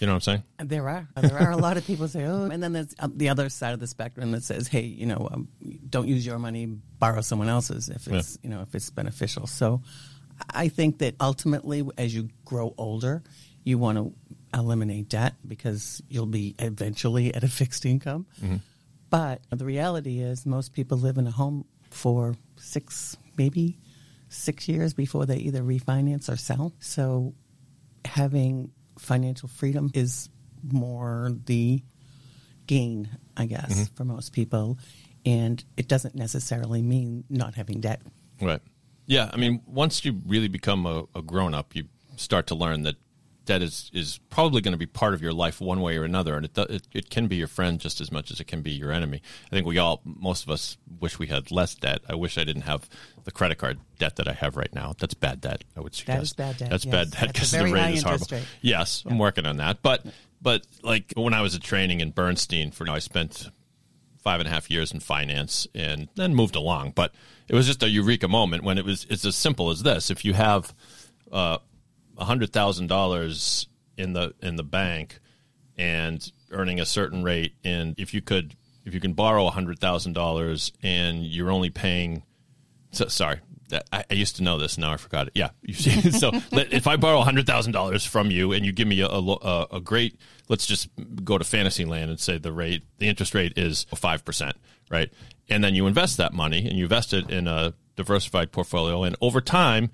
You 0.01 0.07
know 0.07 0.13
what 0.13 0.29
I'm 0.29 0.43
saying? 0.43 0.43
There 0.59 0.89
are. 0.89 1.09
There 1.17 1.39
are 1.39 1.53
a 1.53 1.57
lot 1.57 1.79
of 1.79 1.87
people 1.87 2.07
who 2.07 2.11
say, 2.11 2.25
oh, 2.27 2.45
and 2.45 2.63
then 2.63 2.75
there's 2.75 2.95
uh, 2.99 3.09
the 3.11 3.31
other 3.31 3.49
side 3.49 3.73
of 3.73 3.81
the 3.81 3.87
spectrum 3.87 4.31
that 4.33 4.43
says, 4.43 4.69
hey, 4.69 4.83
you 4.83 5.07
know, 5.07 5.27
um, 5.33 5.49
don't 5.89 6.07
use 6.07 6.27
your 6.27 6.39
money, 6.39 6.67
borrow 6.67 7.23
someone 7.23 7.49
else's 7.49 7.89
if 7.89 8.07
it's, 8.07 8.39
you 8.43 8.51
know, 8.51 8.61
if 8.61 8.75
it's 8.75 8.91
beneficial. 8.91 9.47
So 9.47 9.81
I 10.51 10.69
think 10.69 10.99
that 10.99 11.15
ultimately, 11.21 11.87
as 11.97 12.15
you 12.15 12.29
grow 12.45 12.75
older, 12.77 13.23
you 13.65 13.79
want 13.79 13.99
to 13.99 14.13
eliminate 14.59 15.09
debt 15.09 15.35
because 15.47 16.03
you'll 16.09 16.27
be 16.27 16.55
eventually 16.59 17.35
at 17.35 17.45
a 17.45 17.49
fixed 17.61 17.85
income. 17.85 18.27
Mm-hmm. 18.43 18.57
But 19.11 19.41
the 19.51 19.65
reality 19.65 20.21
is, 20.21 20.47
most 20.47 20.73
people 20.73 20.99
live 20.99 21.19
in 21.19 21.27
a 21.27 21.31
home 21.31 21.65
for 21.91 22.35
six, 22.57 23.17
maybe 23.37 23.79
six 24.29 24.69
years 24.69 24.95
before 24.95 25.27
they 25.27 25.37
either 25.37 25.63
refinance 25.63 26.29
or 26.29 26.37
sell. 26.37 26.73
So 26.81 27.35
having 28.05 28.73
financial 28.99 29.49
freedom 29.49 29.91
is 29.95 30.29
more 30.63 31.31
the 31.47 31.83
gain, 32.67 33.09
I 33.37 33.47
guess, 33.47 33.73
mm-hmm. 33.73 33.95
for 33.95 34.05
most 34.05 34.33
people. 34.33 34.79
And 35.25 35.63
it 35.77 35.89
doesn't 35.89 36.15
necessarily 36.15 36.83
mean 36.83 37.25
not 37.29 37.55
having 37.55 37.81
debt. 37.81 38.01
Right. 38.41 38.61
Yeah. 39.07 39.31
I 39.33 39.37
mean, 39.37 39.63
once 39.67 40.05
you 40.05 40.21
really 40.27 40.49
become 40.49 40.87
a, 40.87 41.05
a 41.15 41.23
grown 41.23 41.55
up, 41.55 41.75
you 41.75 41.85
start 42.17 42.47
to 42.49 42.55
learn 42.55 42.83
that 42.83 42.97
debt 43.45 43.63
is, 43.63 43.91
is 43.95 44.19
probably 44.29 44.61
going 44.61 44.73
to 44.73 44.79
be 44.79 44.87
part 44.87 45.15
of 45.15 45.23
your 45.23 45.33
life 45.33 45.61
one 45.61 45.81
way 45.81 45.97
or 45.97 46.05
another. 46.05 46.37
And 46.37 46.47
it, 46.47 46.59
it, 46.59 46.89
it 46.93 47.11
can 47.11 47.29
be 47.29 47.37
your 47.37 47.47
friend 47.47 47.79
just 47.79 48.01
as 48.01 48.11
much 48.11 48.31
as 48.33 48.41
it 48.41 48.45
can 48.49 48.61
be 48.61 48.73
your 48.73 48.91
enemy. 48.91 49.23
I 49.47 49.51
think 49.51 49.67
we 49.67 49.79
all, 49.79 50.01
most 50.05 50.43
of 50.43 50.51
us 50.51 50.77
wish 51.01 51.19
we 51.19 51.29
had 51.29 51.51
less 51.53 51.75
debt. 51.77 52.01
I 52.09 52.17
wish 52.17 52.37
I 52.37 52.45
didn't 52.45 52.63
have 52.63 52.89
the 53.25 53.31
credit 53.31 53.59
card 53.59 53.79
debt 53.99 54.17
that 54.17 54.27
I 54.27 54.33
have 54.33 54.57
right 54.57 54.75
now. 54.75 54.95
That's 54.99 55.15
bad 55.15 55.41
debt, 55.41 55.63
I 55.77 55.81
would 55.81 55.95
suggest. 55.95 56.23
is 56.23 56.33
bad 56.33 56.57
debt, 56.59 56.71
That's 56.71 56.85
yes. 56.85 56.93
bad 56.93 57.11
debt 57.13 57.33
because 57.33 57.53
the 57.53 57.65
rate 57.65 57.95
is 57.95 58.03
horrible. 58.03 58.27
rate. 58.33 58.45
Yes, 58.61 59.05
I'm 59.07 59.19
working 59.19 59.47
on 59.47 59.59
that. 59.59 59.81
But, 59.81 60.05
but 60.43 60.67
like 60.83 61.13
when 61.17 61.33
I 61.33 61.41
was 61.41 61.55
at 61.55 61.63
training 61.63 62.01
in 62.01 62.11
Bernstein 62.11 62.73
for, 62.73 62.89
I 62.91 62.99
spent 62.99 63.49
five 64.27 64.41
and 64.41 64.49
a 64.49 64.51
half 64.51 64.69
years 64.69 64.91
in 64.91 64.99
finance 64.99 65.69
and 65.73 66.09
then 66.17 66.35
moved 66.35 66.57
along. 66.57 66.91
But 66.97 67.15
it 67.47 67.55
was 67.55 67.65
just 67.65 67.85
a 67.85 67.89
eureka 67.89 68.27
moment 68.27 68.65
when 68.65 68.77
it 68.77 68.85
was 68.85 69.07
it's 69.09 69.25
as 69.25 69.37
simple 69.37 69.71
as 69.71 69.85
this. 69.85 70.11
If 70.11 70.25
you 70.25 70.33
have 70.35 70.75
uh, 71.31 71.59
hundred 72.19 72.53
thousand 72.53 72.89
dollars 72.89 73.69
in 73.97 74.15
the 74.15 74.35
in 74.43 74.57
the 74.57 74.65
bank 74.65 75.21
and 75.79 76.29
earning 76.51 76.81
a 76.81 76.85
certain 76.85 77.23
rate, 77.23 77.55
and 77.63 77.95
if 77.99 78.13
you 78.13 78.21
could 78.21 78.57
if 78.85 78.95
you 78.95 78.99
can 78.99 79.13
borrow 79.13 79.49
hundred 79.49 79.79
thousand 79.79 80.15
dollars 80.15 80.73
and 80.83 81.25
you're 81.25 81.53
only 81.53 81.71
paying 81.71 82.25
so, 82.91 83.07
sorry. 83.07 83.39
That, 83.69 83.87
I, 83.93 84.05
I 84.11 84.15
used 84.15 84.37
to 84.37 84.43
know 84.43 84.59
this. 84.59 84.79
Now 84.79 84.93
I 84.93 84.97
forgot 84.97 85.29
it. 85.29 85.33
Yeah. 85.35 85.51
So 86.13 86.31
let- 86.53 86.73
if 86.73 86.87
I 86.87 86.97
borrow 86.97 87.21
hundred 87.23 87.47
thousand 87.47 87.73
dollars 87.73 88.05
from 88.05 88.31
you 88.31 88.53
and 88.53 88.65
you 88.65 88.73
give 88.73 88.89
me 88.89 89.01
a, 89.01 89.09
a, 89.09 89.67
a, 89.73 89.81
great, 89.81 90.19
let's 90.49 90.67
just 90.67 90.89
go 91.25 91.37
to 91.39 91.45
fantasy 91.45 91.85
land 91.85 92.11
and 92.11 92.21
say 92.21 92.39
the 92.39 92.53
rate, 92.53 92.85
the 92.99 93.09
interest 93.09 93.35
rate 93.35 93.55
is 93.57 93.87
five 93.95 94.25
percent, 94.25 94.57
right? 94.91 95.13
And 95.49 95.63
then 95.63 95.75
you 95.75 95.87
invest 95.87 96.17
that 96.19 96.33
money 96.33 96.67
and 96.69 96.79
you 96.79 96.85
invest 96.85 97.13
it 97.13 97.31
in 97.31 97.49
a 97.49 97.75
diversified 97.97 98.53
portfolio, 98.53 99.03
and 99.05 99.17
over 99.21 99.41
time, 99.41 99.91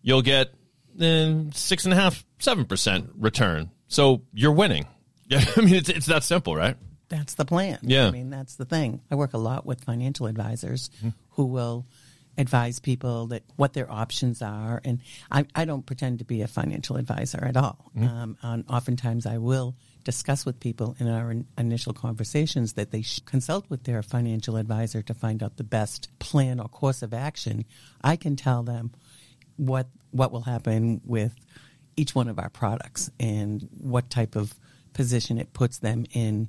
you'll 0.00 0.22
get 0.22 0.52
eh, 1.00 1.34
six 1.52 1.84
and 1.84 1.92
a 1.92 1.96
half, 1.96 2.24
seven 2.38 2.64
percent 2.64 3.10
return. 3.16 3.70
So 3.88 4.22
you're 4.32 4.52
winning. 4.52 4.86
Yeah, 5.28 5.44
I 5.56 5.60
mean 5.60 5.74
it's 5.74 5.88
it's 5.88 6.06
that 6.06 6.24
simple, 6.24 6.56
right? 6.56 6.76
That's 7.12 7.34
the 7.34 7.44
plan. 7.44 7.78
Yeah. 7.82 8.08
I 8.08 8.10
mean, 8.10 8.30
that's 8.30 8.54
the 8.54 8.64
thing. 8.64 9.02
I 9.10 9.16
work 9.16 9.34
a 9.34 9.38
lot 9.38 9.66
with 9.66 9.84
financial 9.84 10.26
advisors 10.26 10.88
who 11.32 11.44
will 11.44 11.84
advise 12.38 12.78
people 12.80 13.26
that 13.26 13.42
what 13.56 13.74
their 13.74 13.90
options 13.90 14.40
are. 14.40 14.80
And 14.84 15.00
I, 15.30 15.44
I 15.54 15.64
don't 15.64 15.84
pretend 15.84 16.18
to 16.20 16.24
be 16.24 16.42
a 16.42 16.48
financial 16.48 16.96
advisor 16.96 17.44
at 17.44 17.56
all. 17.56 17.90
Um, 18.06 18.36
and 18.42 18.64
oftentimes 18.68 19.26
I 19.26 19.38
will 19.38 19.76
discuss 20.04 20.44
with 20.44 20.58
people 20.58 20.96
in 20.98 21.08
our 21.08 21.30
in- 21.30 21.46
initial 21.58 21.92
conversations 21.92 22.72
that 22.72 22.90
they 22.90 23.02
should 23.02 23.24
consult 23.26 23.68
with 23.68 23.84
their 23.84 24.02
financial 24.02 24.56
advisor 24.56 25.02
to 25.02 25.14
find 25.14 25.42
out 25.42 25.56
the 25.56 25.64
best 25.64 26.08
plan 26.18 26.58
or 26.58 26.68
course 26.68 27.02
of 27.02 27.12
action. 27.12 27.64
I 28.02 28.16
can 28.16 28.36
tell 28.36 28.62
them 28.62 28.92
what 29.56 29.88
what 30.10 30.32
will 30.32 30.42
happen 30.42 31.00
with 31.04 31.34
each 31.96 32.14
one 32.14 32.28
of 32.28 32.38
our 32.38 32.48
products 32.48 33.10
and 33.20 33.68
what 33.78 34.10
type 34.10 34.36
of 34.36 34.54
position 34.92 35.38
it 35.38 35.52
puts 35.52 35.78
them 35.78 36.04
in 36.12 36.48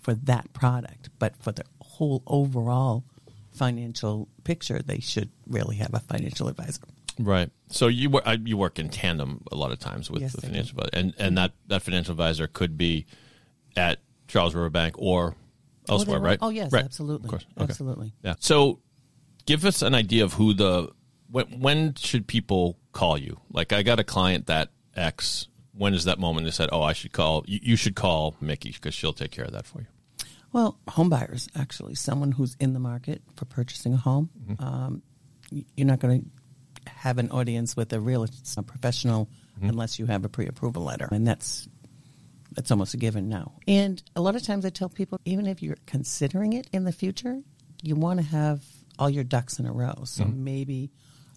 for 0.00 0.14
that 0.14 0.52
product. 0.52 1.10
But 1.18 1.36
for 1.42 1.52
the 1.52 1.64
whole 1.80 2.22
overall 2.26 3.04
financial 3.52 4.28
picture, 4.44 4.80
they 4.80 5.00
should 5.00 5.30
really 5.46 5.76
have 5.76 5.94
a 5.94 6.00
financial 6.00 6.48
advisor. 6.48 6.82
Right. 7.18 7.50
So 7.68 7.88
you 7.88 8.10
work 8.10 8.24
you 8.44 8.56
work 8.56 8.78
in 8.78 8.88
tandem 8.88 9.42
a 9.52 9.56
lot 9.56 9.70
of 9.72 9.78
times 9.78 10.10
with 10.10 10.22
Yes, 10.22 10.32
the 10.32 10.40
financial 10.42 10.80
advisor, 10.80 10.90
and 10.94 11.14
and 11.18 11.38
that 11.38 11.52
that 11.68 11.82
financial 11.82 12.12
advisor 12.12 12.46
could 12.46 12.76
be 12.78 13.06
at 13.76 13.98
Charles 14.28 14.54
River 14.54 14.70
Bank 14.70 14.94
or 14.98 15.34
elsewhere, 15.88 16.18
they- 16.18 16.24
right? 16.24 16.38
oh, 16.40 16.48
yes, 16.48 16.72
right. 16.72 16.84
absolutely. 16.84 17.26
Of 17.26 17.30
course. 17.30 17.46
Okay. 17.56 17.64
Absolutely. 17.64 18.12
Yeah. 18.22 18.34
So, 18.40 18.80
give 19.46 19.64
us 19.64 19.82
an 19.82 19.94
idea 19.94 20.24
of 20.24 20.34
who 20.34 20.54
the 20.54 20.90
when 21.30 21.46
when 21.60 21.94
should 21.96 22.26
people 22.26 22.78
call 22.92 23.18
you? 23.18 23.40
Like, 23.50 23.72
I 23.72 23.82
got 23.82 24.00
a 24.00 24.04
client 24.04 24.46
that 24.46 24.70
X. 24.96 25.48
When 25.74 25.94
is 25.94 26.04
that 26.04 26.18
moment 26.18 26.46
they 26.46 26.50
said, 26.50 26.68
"Oh, 26.72 26.82
I 26.82 26.92
should 26.92 27.12
call 27.12 27.44
you, 27.46 27.58
you 27.62 27.76
should 27.76 27.94
call 27.94 28.36
Mickee 28.42 28.74
because 28.74 28.94
she'll 28.94 29.14
take 29.14 29.30
care 29.30 29.44
of 29.44 29.52
that 29.52 29.66
for 29.66 29.80
you." 29.80 29.86
Well, 30.52 30.78
home 30.88 31.08
buyers, 31.08 31.48
actually, 31.56 31.94
someone 31.94 32.32
who's 32.32 32.56
in 32.60 32.72
the 32.74 32.78
market 32.80 33.22
for 33.36 33.44
purchasing 33.46 33.94
a 33.94 33.96
home. 33.96 34.30
Mm-hmm. 34.48 34.64
Um, 34.64 35.02
you're 35.76 35.86
not 35.86 35.98
going 36.00 36.30
to 36.84 36.90
have 36.92 37.18
an 37.18 37.30
audience 37.30 37.76
with 37.76 37.92
a 37.92 38.00
real 38.00 38.26
a 38.56 38.62
professional 38.62 39.28
Mm-hmm. 39.58 39.68
unless 39.68 39.98
you 39.98 40.06
have 40.06 40.24
a 40.24 40.30
pre-approval 40.30 40.82
letter, 40.82 41.06
and 41.12 41.26
that's 41.26 41.68
that's 42.52 42.70
almost 42.70 42.94
a 42.94 42.96
given 42.96 43.28
now. 43.28 43.52
And 43.68 44.02
a 44.16 44.22
lot 44.22 44.34
of 44.34 44.42
times, 44.42 44.64
I 44.64 44.70
tell 44.70 44.88
people, 44.88 45.20
even 45.26 45.46
if 45.46 45.62
you're 45.62 45.76
considering 45.86 46.54
it 46.54 46.68
in 46.72 46.84
the 46.84 46.90
future, 46.92 47.42
you 47.82 47.96
want 47.96 48.18
to 48.20 48.26
have 48.26 48.64
all 48.98 49.10
your 49.10 49.24
ducks 49.24 49.58
in 49.58 49.66
a 49.66 49.72
row. 49.72 50.04
So 50.04 50.24
Mm-hmm. 50.24 50.44
maybe 50.44 50.90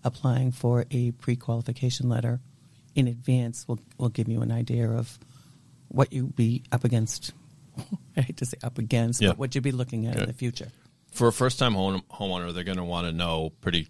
applying 0.06 0.52
for 0.54 0.86
a 0.92 1.12
pre-qualification 1.12 2.08
letter 2.08 2.40
in 2.96 3.08
advance 3.10 3.68
will 3.68 3.80
will 3.98 4.10
give 4.10 4.30
you 4.30 4.42
an 4.42 4.52
idea 4.52 4.90
of 4.90 5.20
what 5.90 6.14
you'd 6.14 6.36
be 6.38 6.64
up 6.72 6.86
against. 6.86 7.34
I 8.18 8.22
hate 8.22 8.38
to 8.38 8.46
say 8.46 8.58
up 8.64 8.78
against, 8.78 9.22
Yeah. 9.22 9.30
but 9.30 9.38
what 9.38 9.40
would 9.50 9.56
you'd 9.56 9.64
be 9.64 9.72
looking 9.72 10.06
at 10.08 10.16
Yeah. 10.16 10.22
in 10.24 10.28
the 10.28 10.34
future. 10.34 10.70
For 11.12 11.28
a 11.28 11.34
first 11.34 11.60
time 11.60 11.74
home, 11.74 12.02
homeowner, 12.12 12.54
they're 12.54 12.64
going 12.64 12.78
to 12.78 12.84
want 12.84 13.08
to 13.08 13.14
know 13.14 13.52
pretty 13.62 13.88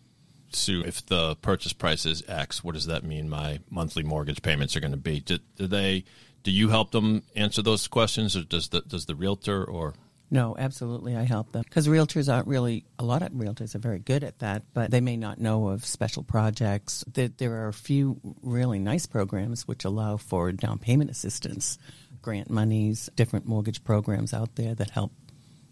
soon 0.52 0.86
if 0.86 1.06
the 1.08 1.36
purchase 1.38 1.74
price 1.74 2.06
is 2.06 2.24
X. 2.28 2.64
What 2.64 2.76
does 2.76 2.86
that 2.86 3.04
mean? 3.04 3.30
My 3.30 3.60
monthly 3.70 4.04
mortgage 4.04 4.42
payments 4.42 4.76
are 4.76 4.80
going 4.80 4.92
to 4.92 4.98
be. 4.98 5.20
Do, 5.22 5.40
do 5.58 5.68
they? 5.68 6.04
Do 6.44 6.52
you 6.52 6.70
help 6.70 6.92
them 6.92 7.24
answer 7.36 7.62
those 7.64 7.88
questions, 7.88 8.36
or 8.38 8.44
does 8.44 8.70
the 8.70 8.82
does 8.82 9.06
the 9.08 9.16
realtor 9.16 9.64
or 9.66 9.96
No, 10.30 10.56
absolutely, 10.58 11.16
I 11.16 11.24
help 11.24 11.52
them 11.52 11.64
because 11.64 11.88
realtors 11.88 12.32
aren't 12.32 12.48
really. 12.48 12.86
A 13.00 13.04
lot 13.04 13.24
of 13.24 13.32
realtors 13.32 13.74
are 13.74 13.80
very 13.80 13.98
good 14.00 14.24
at 14.24 14.38
that, 14.40 14.62
but 14.76 14.92
they 14.92 15.02
may 15.02 15.18
not 15.18 15.40
know 15.42 15.70
of 15.70 15.84
special 15.84 16.22
projects. 16.22 17.04
There, 17.12 17.30
there 17.30 17.54
are 17.64 17.68
a 17.70 17.74
few 17.74 18.20
really 18.44 18.78
nice 18.78 19.08
programs 19.08 19.68
which 19.68 19.84
allow 19.84 20.18
for 20.18 20.52
down 20.52 20.78
payment 20.78 21.10
assistance, 21.10 21.80
grant 22.26 22.50
monies, 22.50 23.08
different 23.16 23.46
mortgage 23.46 23.84
programs 23.84 24.34
out 24.34 24.56
there 24.56 24.74
that 24.74 24.90
help 24.90 25.12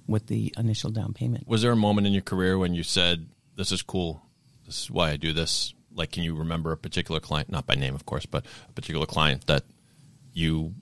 with 0.06 0.28
the 0.28 0.54
initial 0.56 0.92
down 0.92 1.12
payment. 1.12 1.48
was 1.48 1.64
there 1.64 1.72
a 1.72 1.76
moment 1.76 2.06
in 2.06 2.14
your 2.14 2.22
career 2.22 2.60
when 2.60 2.76
you 2.76 2.84
said, 2.84 3.28
"This 3.56 3.72
is 3.72 3.82
cool. 3.82 4.22
This 4.68 4.84
is 4.84 4.92
why 4.92 5.10
I 5.10 5.18
do 5.18 5.34
this"? 5.34 5.74
Like, 5.92 6.12
can 6.12 6.22
you 6.22 6.36
remember 6.36 6.72
a 6.72 6.78
particular 6.78 7.20
client, 7.20 7.50
not 7.50 7.66
by 7.66 7.74
name, 7.74 7.96
of 7.96 8.06
course, 8.06 8.28
but 8.28 8.46
a 8.70 8.74
particular 8.74 9.08
client 9.08 9.48
that 9.48 9.64
you 10.32 10.76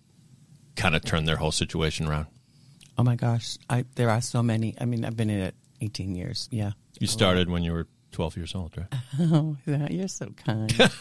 kind 0.75 0.94
of 0.94 1.06
turned 1.06 1.25
their 1.25 1.38
whole 1.38 1.51
situation 1.54 2.06
around? 2.06 2.28
Oh 2.98 3.04
my 3.04 3.16
gosh, 3.16 3.58
I 3.70 3.86
there 3.96 4.10
are 4.10 4.22
so 4.22 4.44
many. 4.44 4.75
I 4.82 4.84
mean, 4.86 5.06
I've 5.06 5.16
been 5.16 5.30
in 5.30 5.40
it 5.40 5.56
18 5.80 6.16
years. 6.16 6.50
Yeah. 6.51 6.72
You 7.00 7.08
started 7.08 7.50
when 7.50 7.63
you 7.63 7.72
were 7.72 7.88
12 8.12 8.38
years 8.38 8.56
old, 8.56 8.77
right? 8.77 8.88
Oh, 9.20 9.58
you're 9.65 10.08
so 10.08 10.27
kind. 10.46 10.74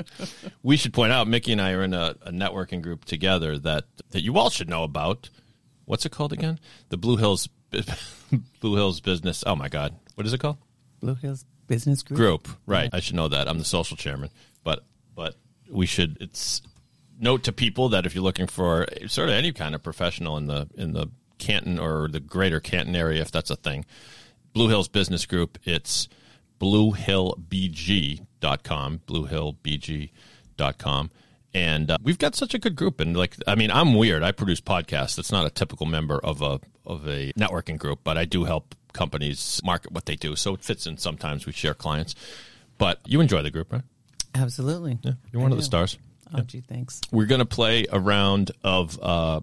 we 0.62 0.76
should 0.76 0.92
point 0.92 1.12
out 1.12 1.26
Mickee 1.26 1.52
and 1.52 1.60
I 1.60 1.72
are 1.72 1.82
in 1.82 1.94
a, 1.94 2.16
a 2.22 2.30
networking 2.30 2.82
group 2.82 3.04
together 3.04 3.58
that 3.58 3.84
that 4.10 4.22
you 4.22 4.38
all 4.38 4.50
should 4.50 4.68
know 4.68 4.84
about. 4.84 5.30
What's 5.84 6.06
it 6.06 6.12
called 6.12 6.32
again? 6.32 6.58
The 6.90 6.96
Blue 6.96 7.16
Hills 7.16 7.48
Blue 8.60 8.76
Hills 8.76 9.00
Business. 9.00 9.42
Oh 9.46 9.56
my 9.56 9.68
God, 9.68 9.94
what 10.14 10.26
is 10.26 10.32
it 10.32 10.38
called? 10.38 10.58
Blue 11.00 11.14
Hills 11.14 11.44
Business 11.66 12.02
Group. 12.02 12.16
Group. 12.16 12.48
Right. 12.66 12.90
I 12.92 13.00
should 13.00 13.16
know 13.16 13.28
that. 13.28 13.48
I'm 13.48 13.58
the 13.58 13.64
social 13.64 13.96
chairman. 13.96 14.30
But 14.62 14.84
but 15.14 15.36
we 15.70 15.86
should. 15.86 16.18
It's 16.20 16.62
note 17.18 17.44
to 17.44 17.52
people 17.52 17.90
that 17.90 18.06
if 18.06 18.14
you're 18.14 18.24
looking 18.24 18.46
for 18.46 18.86
sort 19.06 19.28
of 19.28 19.34
any 19.34 19.52
kind 19.52 19.74
of 19.74 19.82
professional 19.82 20.36
in 20.36 20.46
the 20.46 20.68
in 20.76 20.92
the 20.92 21.08
Canton 21.38 21.78
or 21.78 22.08
the 22.08 22.20
greater 22.20 22.60
Canton 22.60 22.94
area, 22.94 23.20
if 23.20 23.32
that's 23.32 23.50
a 23.50 23.56
thing, 23.56 23.84
Blue 24.52 24.68
Hills 24.68 24.88
Business 24.88 25.24
Group. 25.26 25.58
It's 25.64 26.08
bluehillbg.com, 26.60 29.00
bluehillbg.com. 29.06 31.10
And 31.54 31.90
uh, 31.90 31.98
we've 32.02 32.18
got 32.18 32.34
such 32.34 32.54
a 32.54 32.58
good 32.58 32.76
group, 32.76 32.98
and 32.98 33.14
like, 33.14 33.36
I 33.46 33.56
mean, 33.56 33.70
I'm 33.70 33.94
weird. 33.94 34.22
I 34.22 34.32
produce 34.32 34.62
podcasts. 34.62 35.18
It's 35.18 35.30
not 35.30 35.44
a 35.44 35.50
typical 35.50 35.84
member 35.84 36.18
of 36.18 36.40
a 36.40 36.60
of 36.86 37.06
a 37.06 37.30
networking 37.34 37.76
group, 37.76 38.00
but 38.04 38.16
I 38.16 38.24
do 38.24 38.44
help 38.44 38.74
companies 38.94 39.60
market 39.62 39.92
what 39.92 40.06
they 40.06 40.16
do, 40.16 40.34
so 40.34 40.54
it 40.54 40.64
fits 40.64 40.86
in. 40.86 40.96
Sometimes 40.96 41.44
we 41.44 41.52
share 41.52 41.74
clients, 41.74 42.14
but 42.78 43.00
you 43.04 43.20
enjoy 43.20 43.42
the 43.42 43.50
group, 43.50 43.70
right? 43.70 43.82
Absolutely. 44.34 44.98
Yeah, 45.02 45.12
you're 45.30 45.42
one 45.42 45.52
I 45.52 45.54
of 45.54 45.58
the 45.58 45.64
stars. 45.64 45.98
Oh, 46.34 46.40
gee, 46.40 46.62
thanks. 46.62 47.02
We're 47.10 47.26
going 47.26 47.40
to 47.40 47.44
play 47.44 47.84
a 47.92 48.00
round 48.00 48.52
of 48.64 48.98
uh, 49.02 49.42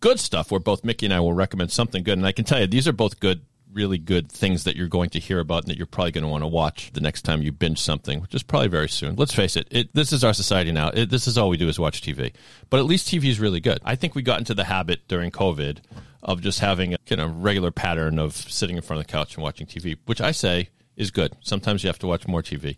good 0.00 0.20
stuff 0.20 0.50
where 0.50 0.60
both 0.60 0.82
Mickee 0.82 1.04
and 1.04 1.14
I 1.14 1.20
will 1.20 1.32
recommend 1.32 1.72
something 1.72 2.02
good. 2.02 2.18
And 2.18 2.26
I 2.26 2.32
can 2.32 2.44
tell 2.44 2.60
you, 2.60 2.66
these 2.66 2.86
are 2.86 2.92
both 2.92 3.20
good, 3.20 3.42
really 3.72 3.98
good 3.98 4.30
things 4.30 4.64
that 4.64 4.76
you're 4.76 4.88
going 4.88 5.10
to 5.10 5.20
hear 5.20 5.40
about 5.40 5.64
and 5.64 5.70
that 5.70 5.76
you're 5.76 5.86
probably 5.86 6.12
going 6.12 6.22
to 6.24 6.28
want 6.28 6.42
to 6.42 6.48
watch 6.48 6.90
the 6.92 7.00
next 7.00 7.22
time 7.22 7.42
you 7.42 7.52
binge 7.52 7.80
something, 7.80 8.20
which 8.20 8.34
is 8.34 8.42
probably 8.42 8.68
very 8.68 8.88
soon. 8.88 9.16
Let's 9.16 9.34
face 9.34 9.56
it, 9.56 9.68
it 9.70 9.94
this 9.94 10.12
is 10.12 10.24
our 10.24 10.34
society 10.34 10.72
now. 10.72 10.88
It, 10.88 11.10
this 11.10 11.26
is 11.26 11.36
all 11.38 11.48
we 11.48 11.56
do 11.56 11.68
is 11.68 11.78
watch 11.78 12.02
TV. 12.02 12.32
But 12.70 12.80
at 12.80 12.86
least 12.86 13.08
TV 13.08 13.24
is 13.24 13.40
really 13.40 13.60
good. 13.60 13.78
I 13.84 13.96
think 13.96 14.14
we 14.14 14.22
got 14.22 14.38
into 14.38 14.54
the 14.54 14.64
habit 14.64 15.06
during 15.08 15.30
COVID 15.30 15.78
of 16.22 16.40
just 16.40 16.60
having 16.60 16.94
a 16.94 16.98
kind 16.98 17.20
of 17.20 17.42
regular 17.42 17.70
pattern 17.70 18.18
of 18.18 18.34
sitting 18.34 18.76
in 18.76 18.82
front 18.82 19.00
of 19.00 19.06
the 19.06 19.12
couch 19.12 19.34
and 19.34 19.42
watching 19.42 19.66
TV, 19.66 19.98
which 20.06 20.20
I 20.20 20.32
say 20.32 20.70
is 20.96 21.10
good. 21.10 21.32
Sometimes 21.40 21.84
you 21.84 21.88
have 21.88 21.98
to 22.00 22.06
watch 22.06 22.26
more 22.26 22.42
TV, 22.42 22.76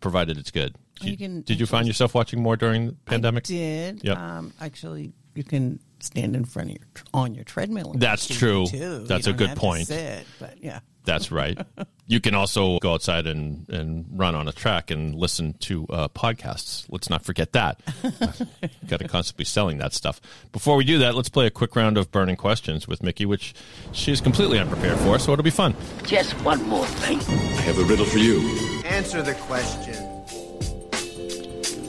provided 0.00 0.36
it's 0.36 0.50
good. 0.50 0.76
You 1.00 1.10
Did 1.10 1.18
can 1.18 1.40
did 1.42 1.60
you 1.60 1.66
find 1.66 1.86
yourself 1.86 2.14
watching 2.14 2.40
more 2.42 2.56
during 2.56 2.86
the 2.88 2.92
pandemic? 3.06 3.46
I 3.46 3.48
did. 3.48 4.04
Yep. 4.04 4.16
Um, 4.16 4.52
actually, 4.60 5.12
you 5.34 5.44
can 5.44 5.80
stand 6.00 6.36
in 6.36 6.44
front 6.44 6.70
of 6.70 6.76
your 6.76 6.86
on 7.14 7.34
your 7.34 7.44
treadmill. 7.44 7.92
and 7.92 8.00
That's 8.00 8.26
true. 8.26 8.66
Too. 8.66 9.04
That's 9.04 9.26
You 9.26 9.32
a 9.32 9.32
don't 9.32 9.38
good 9.38 9.48
have 9.50 9.56
to 9.56 9.60
point. 9.60 9.86
sit, 9.88 10.26
but 10.38 10.62
yeah, 10.62 10.80
That's 11.04 11.30
right. 11.30 11.58
you 12.06 12.20
can 12.20 12.34
also 12.34 12.78
go 12.78 12.94
outside 12.94 13.26
and, 13.26 13.68
and 13.68 14.06
run 14.10 14.34
on 14.34 14.48
a 14.48 14.52
track 14.52 14.90
and 14.90 15.14
listen 15.14 15.52
to 15.60 15.86
uh, 15.90 16.08
podcasts. 16.08 16.86
Let's 16.88 17.08
not 17.10 17.22
forget 17.24 17.52
that. 17.52 17.80
Got 18.88 19.00
to 19.00 19.08
constantly 19.08 19.44
selling 19.44 19.78
that 19.78 19.92
stuff. 19.92 20.20
Before 20.52 20.76
we 20.76 20.84
do 20.84 20.98
that, 20.98 21.14
let's 21.14 21.28
play 21.28 21.46
a 21.46 21.50
quick 21.50 21.74
round 21.76 21.98
of 21.98 22.10
burning 22.10 22.36
questions 22.36 22.86
with 22.88 23.00
Mickee, 23.02 23.26
which 23.26 23.54
she's 23.92 24.20
completely 24.22 24.58
unprepared 24.58 24.98
for, 25.00 25.18
so 25.18 25.32
it'll 25.32 25.42
be 25.42 25.50
fun. 25.50 25.74
Just 26.04 26.32
one 26.42 26.62
more 26.68 26.86
thing. 26.86 27.18
I 27.18 27.60
have 27.62 27.78
a 27.78 27.84
riddle 27.84 28.06
for 28.06 28.18
you. 28.18 28.40
Answer 28.84 29.22
the 29.22 29.34
question. 29.34 29.94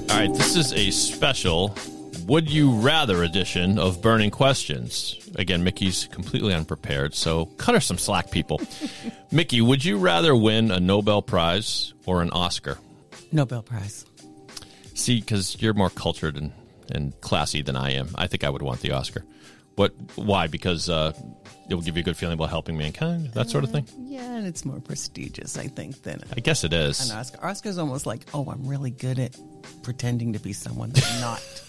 All 0.09 0.21
right, 0.21 0.33
this 0.33 0.55
is 0.55 0.71
a 0.73 0.91
special 0.91 1.69
Would 2.25 2.49
You 2.49 2.71
Rather 2.71 3.23
edition 3.23 3.77
of 3.77 4.01
Burning 4.01 4.31
Questions. 4.31 5.29
Again, 5.35 5.63
Mickee's 5.63 6.07
completely 6.11 6.55
unprepared, 6.55 7.13
so 7.13 7.45
cut 7.57 7.75
her 7.75 7.81
some 7.81 7.99
slack, 7.99 8.31
people. 8.31 8.57
Mickee, 9.31 9.61
would 9.61 9.85
you 9.85 9.99
rather 9.99 10.35
win 10.35 10.71
a 10.71 10.79
Nobel 10.79 11.21
Prize 11.21 11.93
or 12.07 12.23
an 12.23 12.31
Oscar? 12.31 12.79
Nobel 13.31 13.61
Prize. 13.61 14.05
See, 14.95 15.19
because 15.19 15.61
you're 15.61 15.75
more 15.75 15.91
cultured 15.91 16.35
and, 16.35 16.51
and 16.89 17.19
classy 17.21 17.61
than 17.61 17.75
I 17.75 17.91
am, 17.91 18.09
I 18.15 18.25
think 18.25 18.43
I 18.43 18.49
would 18.49 18.63
want 18.63 18.81
the 18.81 18.93
Oscar. 18.93 19.23
What? 19.75 19.93
Why? 20.15 20.47
Because 20.47 20.89
uh, 20.89 21.13
it 21.69 21.75
will 21.75 21.83
give 21.83 21.95
you 21.95 22.01
a 22.01 22.03
good 22.03 22.17
feeling 22.17 22.33
about 22.33 22.49
helping 22.49 22.75
mankind, 22.75 23.33
that 23.33 23.51
sort 23.51 23.63
of 23.63 23.71
thing. 23.71 23.85
Yeah, 23.99 24.37
and 24.37 24.47
it's 24.47 24.65
more 24.65 24.79
prestigious, 24.79 25.59
I 25.59 25.67
think, 25.67 26.01
than 26.01 26.23
I 26.35 26.39
guess 26.39 26.63
it 26.63 26.73
is. 26.73 27.11
an 27.11 27.17
Oscar. 27.17 27.45
Oscar's 27.45 27.77
almost 27.77 28.07
like, 28.07 28.21
oh, 28.33 28.49
I'm 28.49 28.65
really 28.67 28.91
good 28.91 29.19
at 29.19 29.37
pretending 29.83 30.33
to 30.33 30.39
be 30.39 30.53
someone 30.53 30.91
I'm 30.95 31.21
not. 31.21 31.43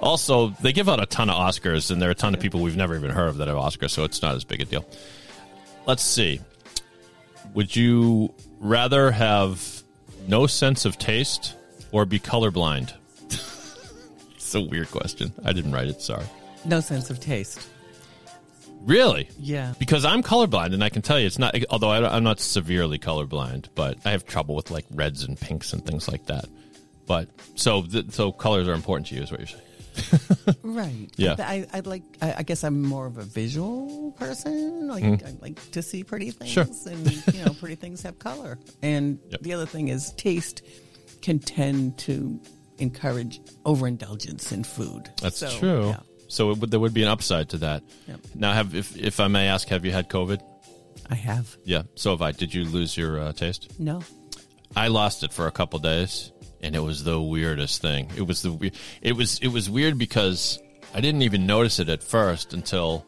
Also, 0.00 0.48
they 0.60 0.72
give 0.72 0.88
out 0.88 1.00
a 1.02 1.06
ton 1.06 1.30
of 1.30 1.36
Oscars, 1.36 1.90
and 1.90 2.00
there 2.00 2.08
are 2.08 2.12
a 2.12 2.16
ton 2.16 2.34
of 2.34 2.40
people 2.40 2.60
we've 2.60 2.76
never 2.76 2.96
even 2.96 3.10
heard 3.10 3.28
of 3.28 3.36
that 3.38 3.48
have 3.48 3.56
Oscars, 3.56 3.90
so 3.90 4.04
it's 4.04 4.22
not 4.22 4.34
as 4.34 4.44
big 4.44 4.60
a 4.60 4.64
deal. 4.64 4.84
Let's 5.86 6.02
see. 6.02 6.40
Would 7.54 7.74
you 7.76 8.32
rather 8.60 9.10
have 9.10 9.82
no 10.26 10.46
sense 10.46 10.84
of 10.84 10.98
taste 10.98 11.56
or 11.90 12.06
be 12.06 12.18
colorblind? 12.18 12.92
it's 14.34 14.54
a 14.54 14.60
weird 14.60 14.90
question. 14.90 15.32
I 15.44 15.52
didn't 15.52 15.72
write 15.72 15.88
it. 15.88 16.00
Sorry. 16.00 16.24
no 16.64 16.80
sense 16.80 17.10
of 17.10 17.20
taste. 17.20 17.68
Really? 18.84 19.28
Yeah. 19.38 19.74
Because 19.78 20.04
I'm 20.04 20.22
colorblind, 20.22 20.74
and 20.74 20.82
I 20.82 20.88
can 20.88 21.02
tell 21.02 21.18
you 21.18 21.26
it's 21.26 21.38
not. 21.38 21.54
Although 21.70 21.90
I, 21.90 22.16
I'm 22.16 22.24
not 22.24 22.40
severely 22.40 22.98
colorblind, 22.98 23.68
but 23.74 23.98
I 24.04 24.10
have 24.10 24.26
trouble 24.26 24.56
with 24.56 24.70
like 24.70 24.84
reds 24.90 25.22
and 25.22 25.38
pinks 25.38 25.72
and 25.72 25.84
things 25.84 26.08
like 26.08 26.26
that. 26.26 26.46
But 27.06 27.28
so 27.56 27.82
th- 27.82 28.10
so 28.10 28.32
colors 28.32 28.68
are 28.68 28.74
important 28.74 29.08
to 29.08 29.14
you, 29.16 29.22
is 29.22 29.30
what 29.30 29.40
you're 29.40 29.48
saying. 29.48 29.62
Right. 30.62 31.08
Yeah. 31.16 31.34
I, 31.38 31.66
I 31.72 31.80
like. 31.80 32.02
I, 32.22 32.34
I 32.38 32.42
guess 32.42 32.64
I'm 32.64 32.80
more 32.82 33.06
of 33.06 33.18
a 33.18 33.22
visual 33.24 34.12
person. 34.12 34.88
Like 34.88 35.04
I 35.04 35.34
like 35.40 35.70
to 35.72 35.82
see 35.82 36.02
pretty 36.04 36.30
things. 36.30 36.50
Sure. 36.50 36.64
and 36.86 37.34
you 37.34 37.44
know, 37.44 37.52
pretty 37.52 37.74
things 37.74 38.02
have 38.02 38.18
color. 38.18 38.58
And 38.82 39.18
Yep. 39.30 39.42
the 39.42 39.52
other 39.54 39.66
thing 39.66 39.88
is 39.88 40.12
taste 40.12 40.62
can 41.20 41.38
tend 41.38 41.98
to 41.98 42.40
encourage 42.78 43.40
overindulgence 43.66 44.50
in 44.52 44.64
food. 44.64 45.10
That's 45.20 45.38
So, 45.38 45.50
true. 45.58 45.88
yeah, 45.90 46.00
So 46.28 46.50
it 46.50 46.58
would, 46.58 46.70
there 46.70 46.80
would 46.80 46.94
be 46.94 47.02
an 47.02 47.08
upside 47.08 47.50
to 47.50 47.58
that. 47.58 47.82
Yep. 48.08 48.20
Now, 48.34 48.52
have 48.54 48.74
if 48.74 48.96
if 48.96 49.20
I 49.20 49.28
may 49.28 49.46
ask, 49.48 49.68
have 49.68 49.84
you 49.84 49.92
had 49.92 50.08
COVID? 50.08 50.40
I 51.10 51.14
have 51.16 51.56
Yeah. 51.64 51.82
So 51.96 52.10
have 52.12 52.22
I. 52.22 52.32
Did 52.32 52.54
you 52.54 52.64
lose 52.64 52.96
your 52.96 53.20
uh, 53.20 53.32
taste? 53.32 53.78
no. 53.78 54.00
I 54.74 54.88
lost 54.88 55.22
it 55.22 55.34
for 55.34 55.46
a 55.46 55.50
couple 55.50 55.78
days, 55.80 56.32
and 56.62 56.76
it 56.76 56.80
was 56.80 57.04
the 57.04 57.20
weirdest 57.20 57.82
thing. 57.82 58.08
It 58.16 58.22
was 58.22 58.42
the 58.42 58.72
it 59.00 59.12
was 59.12 59.38
it 59.40 59.48
was 59.48 59.68
weird 59.68 59.98
because 59.98 60.58
I 60.94 61.00
didn't 61.00 61.22
even 61.22 61.46
notice 61.46 61.78
it 61.78 61.88
at 61.88 62.02
first 62.02 62.54
until 62.54 63.04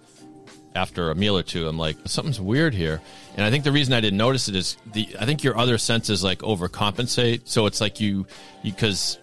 after 0.74 1.10
a 1.10 1.14
meal 1.14 1.38
or 1.38 1.42
two. 1.42 1.68
I'm 1.68 1.78
like, 1.78 1.96
something's 2.06 2.40
weird 2.40 2.74
here, 2.74 3.00
and 3.36 3.46
I 3.46 3.50
think 3.50 3.64
the 3.64 3.72
reason 3.72 3.94
I 3.94 4.00
didn't 4.00 4.18
notice 4.18 4.48
it 4.48 4.56
is 4.56 4.76
the 4.92 5.16
I 5.18 5.24
think 5.24 5.44
your 5.44 5.56
other 5.56 5.78
senses 5.78 6.24
like 6.24 6.40
overcompensate. 6.40 7.42
So 7.44 7.66
it's 7.66 7.80
like 7.80 8.00
you 8.00 8.26
because 8.62 9.18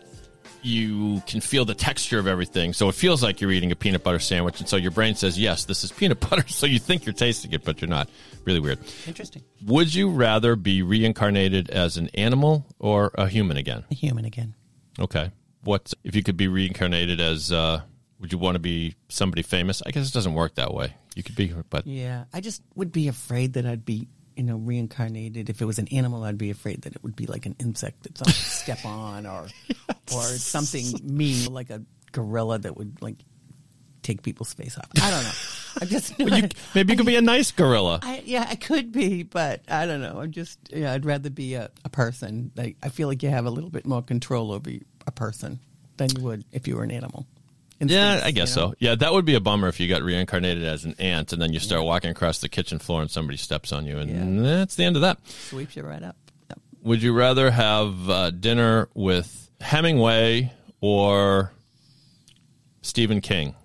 you 0.63 1.21
can 1.27 1.41
feel 1.41 1.65
the 1.65 1.73
texture 1.75 2.19
of 2.19 2.27
everything. 2.27 2.73
So 2.73 2.89
it 2.89 2.95
feels 2.95 3.21
like 3.23 3.41
you're 3.41 3.51
eating 3.51 3.71
a 3.71 3.75
peanut 3.75 4.03
butter 4.03 4.19
sandwich, 4.19 4.59
and 4.59 4.69
so 4.69 4.77
your 4.77 4.91
brain 4.91 5.15
says, 5.15 5.37
"Yes, 5.39 5.65
this 5.65 5.83
is 5.83 5.91
peanut 5.91 6.19
butter." 6.29 6.47
So 6.47 6.65
you 6.65 6.79
think 6.79 7.05
you're 7.05 7.13
tasting 7.13 7.51
it, 7.53 7.63
but 7.63 7.81
you're 7.81 7.89
not. 7.89 8.09
Really 8.43 8.59
weird. 8.59 8.79
Interesting. 9.05 9.43
Would 9.67 9.93
you 9.93 10.09
rather 10.09 10.55
be 10.55 10.81
reincarnated 10.81 11.69
as 11.69 11.97
an 11.97 12.09
animal 12.15 12.65
or 12.79 13.11
a 13.13 13.27
human 13.27 13.55
again? 13.57 13.83
A 13.91 13.93
human 13.93 14.25
again. 14.25 14.55
Okay. 14.99 15.29
What 15.63 15.93
if 16.03 16.15
you 16.15 16.23
could 16.23 16.37
be 16.37 16.47
reincarnated 16.47 17.19
as? 17.21 17.51
Uh, 17.51 17.81
would 18.19 18.31
you 18.31 18.37
want 18.37 18.55
to 18.55 18.59
be 18.59 18.95
somebody 19.09 19.41
famous? 19.41 19.81
I 19.85 19.91
guess 19.91 20.07
it 20.09 20.13
doesn't 20.13 20.33
work 20.35 20.55
that 20.55 20.73
way. 20.73 20.95
You 21.15 21.23
could 21.23 21.35
be, 21.35 21.53
but 21.69 21.85
Yeah, 21.87 22.25
I 22.31 22.39
just 22.39 22.61
would 22.75 22.91
be 22.91 23.07
afraid 23.07 23.53
that 23.53 23.65
I'd 23.65 23.83
be, 23.85 24.07
you 24.35 24.43
know, 24.43 24.57
reincarnated. 24.57 25.49
If 25.49 25.61
it 25.61 25.65
was 25.65 25.79
an 25.79 25.87
animal, 25.89 26.23
I'd 26.23 26.37
be 26.37 26.49
afraid 26.49 26.83
that 26.83 26.95
it 26.95 27.03
would 27.03 27.15
be 27.15 27.25
like 27.25 27.45
an 27.45 27.55
insect 27.59 28.03
that 28.03 28.17
someone 28.17 28.33
would 28.33 28.35
step 28.35 28.85
on, 28.85 29.25
or 29.25 29.47
or 30.13 30.23
something 30.23 30.85
mean 31.03 31.51
like 31.51 31.69
a 31.69 31.81
gorilla 32.11 32.59
that 32.59 32.77
would 32.77 33.01
like 33.01 33.17
take 34.01 34.23
people's 34.23 34.53
face 34.53 34.77
off. 34.77 34.87
I 35.01 35.11
don't 35.11 35.23
know. 35.23 35.31
I 35.81 35.85
just 35.85 36.19
you, 36.19 36.25
maybe 36.75 36.93
you 36.93 36.97
could 36.97 37.05
be 37.05 37.15
a 37.15 37.21
nice 37.21 37.51
gorilla. 37.51 37.99
I, 38.01 38.23
yeah, 38.25 38.45
I 38.49 38.55
could 38.55 38.91
be, 38.91 39.23
but 39.23 39.61
I 39.67 39.85
don't 39.85 40.01
know. 40.01 40.19
I'm 40.19 40.31
just, 40.31 40.59
yeah, 40.71 40.93
I'd 40.93 41.05
rather 41.05 41.29
be 41.29 41.53
a, 41.55 41.69
a 41.85 41.89
person. 41.89 42.51
Like, 42.55 42.77
I 42.83 42.89
feel 42.89 43.07
like 43.07 43.23
you 43.23 43.29
have 43.29 43.45
a 43.45 43.49
little 43.49 43.69
bit 43.69 43.85
more 43.85 44.01
control 44.01 44.51
over 44.51 44.71
a 45.07 45.11
person 45.11 45.59
than 45.97 46.09
you 46.15 46.23
would 46.23 46.45
if 46.51 46.67
you 46.67 46.75
were 46.75 46.83
an 46.83 46.91
animal. 46.91 47.27
Yeah, 47.89 48.17
space, 48.17 48.25
I 48.27 48.31
guess 48.31 48.55
you 48.55 48.61
know? 48.61 48.67
so. 48.69 48.75
Yeah, 48.79 48.95
that 48.95 49.11
would 49.13 49.25
be 49.25 49.35
a 49.35 49.39
bummer 49.39 49.67
if 49.67 49.79
you 49.79 49.87
got 49.87 50.03
reincarnated 50.03 50.63
as 50.63 50.85
an 50.85 50.95
ant 50.99 51.33
and 51.33 51.41
then 51.41 51.51
you 51.53 51.59
start 51.59 51.83
walking 51.83 52.11
across 52.11 52.39
the 52.39 52.49
kitchen 52.49 52.77
floor 52.79 53.01
and 53.01 53.09
somebody 53.09 53.37
steps 53.37 53.71
on 53.71 53.85
you, 53.85 53.97
and 53.97 54.43
Yeah. 54.43 54.43
that's 54.57 54.75
the 54.75 54.83
end 54.83 54.95
of 54.95 55.01
that. 55.01 55.17
Sweeps 55.27 55.75
you 55.75 55.83
right 55.83 56.03
up. 56.03 56.15
Yep. 56.49 56.59
Would 56.83 57.01
you 57.03 57.13
rather 57.13 57.49
have 57.51 58.09
uh, 58.09 58.31
dinner 58.31 58.89
with 58.93 59.49
Hemingway 59.61 60.51
or 60.81 61.51
Stephen 62.81 63.21
King? 63.21 63.55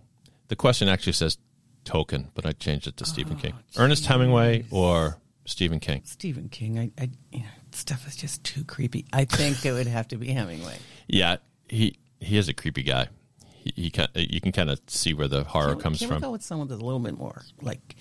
The 0.49 0.57
question 0.57 0.89
actually 0.89 1.15
says 1.15 1.39
Tolkien, 1.85 2.27
but 2.35 2.47
I 2.47 2.53
changed 2.53 2.87
it 2.87 2.97
to 2.99 3.05
Stephen 3.05 3.37
King. 3.37 3.55
Ernest 3.77 4.07
Hemingway 4.07 4.65
or 4.71 5.19
Stephen 5.45 5.81
King? 5.81 6.03
Stephen 6.05 6.49
King, 6.49 6.79
I, 6.79 6.91
I 7.01 7.11
you 7.33 7.41
know, 7.41 7.47
stuff 7.73 8.07
is 8.07 8.17
just 8.17 8.45
too 8.45 8.65
creepy. 8.65 9.05
I 9.13 9.25
think 9.25 9.65
it 9.65 9.73
would 9.73 9.87
have 9.87 10.09
to 10.09 10.17
be 10.17 10.29
Hemingway. 10.33 10.77
Yeah, 11.09 11.37
he 11.69 11.99
he 12.21 12.37
is 12.39 12.49
a 12.49 12.55
creepy 12.55 12.83
guy. 12.83 13.09
He, 13.75 13.83
he 13.83 13.91
can, 13.91 14.09
you 14.15 14.41
can 14.41 14.53
kind 14.53 14.71
of 14.71 14.81
see 14.87 15.13
where 15.15 15.29
the 15.29 15.45
horror 15.45 15.73
Can 15.73 15.81
comes 15.81 15.99
can 15.99 16.09
from. 16.09 16.17
we 16.17 16.21
go 16.23 16.31
with 16.33 16.43
someone 16.43 16.69
that's 16.69 16.81
a 16.81 16.85
little 16.85 17.01
bit 17.01 17.19
more 17.19 17.43
like 17.63 17.97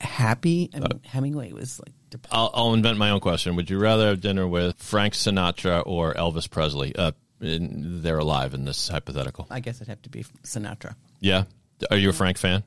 happy? 0.00 0.70
I 0.74 0.78
Uh, 0.78 0.80
mean, 0.80 1.00
Hemingway 1.04 1.52
was 1.52 1.80
like. 1.80 1.92
I'll, 2.30 2.50
I'll 2.52 2.74
invent 2.74 2.98
my 2.98 3.08
own 3.10 3.20
question. 3.20 3.56
Would 3.56 3.70
you 3.70 3.78
rather 3.78 4.08
have 4.08 4.20
dinner 4.20 4.46
with 4.46 4.76
Frank 4.82 5.14
Sinatra 5.14 5.82
or 5.86 6.12
Elvis 6.12 6.48
Presley? 6.50 6.94
Uh, 6.94 7.12
in, 7.40 8.02
they're 8.02 8.18
alive 8.18 8.52
in 8.54 8.66
this 8.66 8.88
hypothetical. 8.88 9.46
I 9.50 9.60
guess 9.60 9.76
it'd 9.76 9.88
have 9.88 10.02
to 10.02 10.10
be 10.10 10.24
Sinatra. 10.44 10.94
Yeah. 11.20 11.44
Are 11.90 11.96
you 11.96 12.10
a 12.10 12.12
Frank 12.12 12.36
fan? 12.36 12.64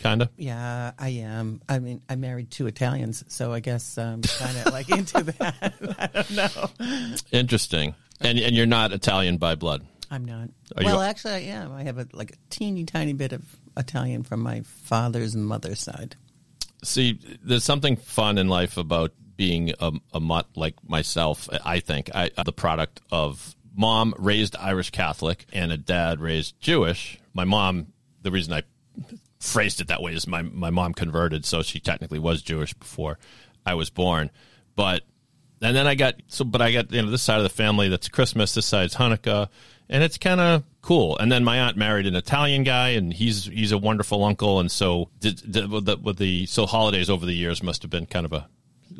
Kinda. 0.00 0.28
Yeah, 0.36 0.90
I 0.98 1.08
am. 1.10 1.62
I 1.68 1.78
mean, 1.78 2.02
I 2.08 2.16
married 2.16 2.50
two 2.50 2.66
Italians, 2.66 3.22
so 3.28 3.52
I 3.52 3.60
guess 3.60 3.96
I'm 3.96 4.20
kind 4.22 4.56
of 4.58 4.72
like 4.72 4.90
into 4.90 5.22
that. 5.22 5.74
I 5.98 6.06
don't 6.08 6.30
know. 6.32 7.18
Interesting. 7.30 7.94
And 8.20 8.36
and 8.40 8.56
you're 8.56 8.66
not 8.66 8.92
Italian 8.92 9.36
by 9.36 9.54
blood. 9.54 9.86
I'm 10.12 10.24
not. 10.26 10.50
Are 10.76 10.82
you- 10.82 10.86
well, 10.86 11.00
actually, 11.00 11.32
I 11.32 11.38
am. 11.38 11.72
I 11.72 11.84
have 11.84 11.98
a 11.98 12.06
like 12.12 12.32
a 12.32 12.36
teeny 12.50 12.84
tiny 12.84 13.14
bit 13.14 13.32
of 13.32 13.42
Italian 13.76 14.22
from 14.22 14.40
my 14.40 14.60
father's 14.60 15.34
and 15.34 15.46
mother's 15.46 15.80
side. 15.80 16.16
See, 16.84 17.18
there's 17.42 17.64
something 17.64 17.96
fun 17.96 18.36
in 18.38 18.48
life 18.48 18.76
about 18.76 19.12
being 19.36 19.72
a, 19.80 19.92
a 20.12 20.20
mutt 20.20 20.48
like 20.54 20.74
myself. 20.86 21.48
I 21.64 21.80
think 21.80 22.10
I, 22.14 22.30
I'm 22.36 22.44
the 22.44 22.52
product 22.52 23.00
of 23.10 23.54
mom 23.74 24.14
raised 24.18 24.54
Irish 24.56 24.90
Catholic 24.90 25.46
and 25.52 25.72
a 25.72 25.78
dad 25.78 26.20
raised 26.20 26.60
Jewish. 26.60 27.18
My 27.32 27.44
mom, 27.44 27.86
the 28.20 28.30
reason 28.30 28.52
I 28.52 28.62
phrased 29.40 29.80
it 29.80 29.88
that 29.88 30.02
way 30.02 30.12
is 30.12 30.26
my 30.26 30.42
my 30.42 30.68
mom 30.70 30.92
converted, 30.92 31.46
so 31.46 31.62
she 31.62 31.80
technically 31.80 32.18
was 32.18 32.42
Jewish 32.42 32.74
before 32.74 33.18
I 33.64 33.74
was 33.74 33.88
born. 33.88 34.30
But 34.76 35.02
and 35.62 35.74
then 35.76 35.86
I 35.86 35.94
got 35.94 36.16
so, 36.26 36.44
but 36.44 36.60
I 36.60 36.72
got 36.72 36.92
you 36.92 37.00
know 37.00 37.10
this 37.10 37.22
side 37.22 37.38
of 37.38 37.44
the 37.44 37.48
family 37.48 37.88
that's 37.88 38.08
Christmas, 38.08 38.52
this 38.54 38.66
side's 38.66 38.96
Hanukkah, 38.96 39.48
and 39.92 40.02
it's 40.02 40.16
kind 40.16 40.40
of 40.40 40.64
cool. 40.80 41.18
And 41.18 41.30
then 41.30 41.44
my 41.44 41.60
aunt 41.60 41.76
married 41.76 42.06
an 42.06 42.16
Italian 42.16 42.64
guy, 42.64 42.90
and 42.90 43.12
he's 43.12 43.44
he's 43.44 43.72
a 43.72 43.78
wonderful 43.78 44.24
uncle. 44.24 44.58
And 44.58 44.72
so 44.72 45.10
did, 45.20 45.52
did, 45.52 45.70
with, 45.70 45.84
the, 45.84 45.98
with 45.98 46.16
the 46.16 46.46
so 46.46 46.66
holidays 46.66 47.10
over 47.10 47.26
the 47.26 47.34
years 47.34 47.62
must 47.62 47.82
have 47.82 47.90
been 47.90 48.06
kind 48.06 48.24
of 48.24 48.32
a 48.32 48.48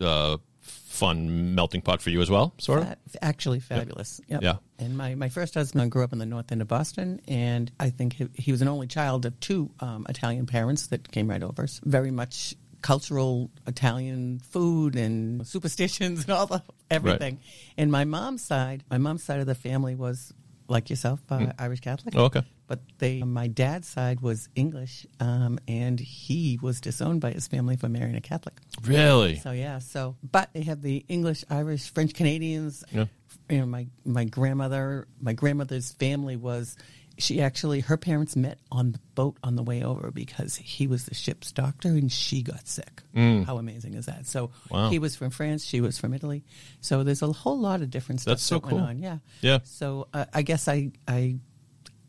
uh, 0.01 0.37
fun 0.61 1.55
melting 1.55 1.81
pot 1.81 2.03
for 2.03 2.11
you 2.11 2.21
as 2.21 2.31
well, 2.31 2.53
sort 2.59 2.83
of. 2.83 2.95
Actually, 3.23 3.59
fabulous. 3.59 4.21
Yep. 4.29 4.43
Yeah. 4.43 4.57
And 4.79 4.97
my, 4.97 5.15
my 5.15 5.31
first 5.31 5.55
husband 5.55 5.91
grew 5.91 6.05
up 6.05 6.13
in 6.13 6.19
the 6.19 6.27
north 6.27 6.53
end 6.53 6.61
of 6.61 6.69
Boston, 6.69 7.23
and 7.27 7.73
I 7.81 7.89
think 7.89 8.13
he, 8.13 8.29
he 8.35 8.53
was 8.53 8.61
an 8.61 8.69
only 8.69 8.87
child 8.87 9.25
of 9.25 9.41
two 9.41 9.71
um, 9.81 10.07
Italian 10.11 10.45
parents 10.45 10.89
that 10.89 11.11
came 11.11 11.29
right 11.29 11.43
over. 11.43 11.67
So 11.67 11.81
very 11.85 12.11
much 12.11 12.55
cultural 12.83 13.51
Italian 13.67 14.41
food 14.41 14.97
and 14.97 15.47
superstitions 15.47 16.23
and 16.25 16.33
all 16.33 16.47
the 16.47 16.63
everything. 16.91 17.39
And 17.79 17.91
my 17.91 18.05
mom's 18.05 18.45
side, 18.45 18.85
my 18.91 18.99
mom's 18.99 19.25
side 19.25 19.41
of 19.41 19.47
the 19.47 19.55
family 19.55 19.95
was 19.95 20.35
like 20.73 20.91
yourself, 20.91 21.21
uh, 21.31 21.53
Irish 21.59 21.81
Catholic. 21.81 22.17
Oh, 22.17 22.25
okay. 22.25 22.43
But 22.67 22.81
they, 22.99 23.23
my 23.23 23.47
dad's 23.47 23.87
side 23.87 24.21
was 24.21 24.49
English, 24.57 25.07
um, 25.21 25.61
and 25.69 26.01
he 26.01 26.59
was 26.61 26.81
disowned 26.81 27.21
by 27.21 27.31
his 27.31 27.47
family 27.47 27.77
for 27.77 27.89
marrying 27.89 28.17
a 28.17 28.21
Catholic. 28.21 28.55
Really? 28.83 29.37
So 29.37 29.53
yeah, 29.53 29.79
so 29.79 30.17
but 30.29 30.53
they 30.55 30.63
have 30.63 30.83
the 30.83 31.05
English, 31.09 31.45
Irish, 31.51 31.93
French 31.93 32.15
Canadians. 32.15 32.83
Yeah. 32.91 33.05
You 33.49 33.61
know, 33.61 33.67
my 33.67 33.87
my 34.05 34.25
grandmother, 34.25 35.07
my 35.21 35.35
grandmother's 35.35 35.93
family 35.93 36.37
was. 36.37 36.77
She 37.19 37.41
actually, 37.43 37.81
her 37.81 37.97
parents 37.97 38.35
met 38.37 38.59
on 38.71 38.93
the 38.93 39.01
boat 39.15 39.37
on 39.43 39.57
the 39.57 39.63
way 39.63 39.83
over 39.83 40.11
because 40.11 40.57
he 40.57 40.87
was 40.87 41.05
the 41.05 41.15
ship's 41.15 41.53
doctor 41.53 41.89
and 41.91 42.11
she 42.11 42.43
got 42.43 42.67
sick. 42.67 43.03
How 43.15 43.59
amazing 43.59 43.95
is 43.95 44.07
that? 44.07 44.27
So 44.27 44.49
Mm. 44.49 44.71
Wow. 44.71 44.89
he 44.91 44.99
was 44.99 45.15
from 45.17 45.31
France, 45.31 45.65
she 45.65 45.81
was 45.81 45.99
from 45.99 46.15
Italy. 46.15 46.43
So 46.81 47.05
there's 47.05 47.23
a 47.23 47.31
whole 47.33 47.59
lot 47.59 47.83
of 47.83 47.91
different 47.91 48.21
stuff 48.23 48.33
That's 48.33 48.43
so 48.43 48.57
that 48.57 48.65
went 48.67 48.77
cool. 48.79 48.87
on. 48.87 48.99
Yeah, 49.01 49.19
Yeah. 49.43 49.59
So 49.65 50.09
uh, 50.15 50.25
I 50.33 50.43
guess 50.43 50.69
I 50.69 50.93
I 51.07 51.37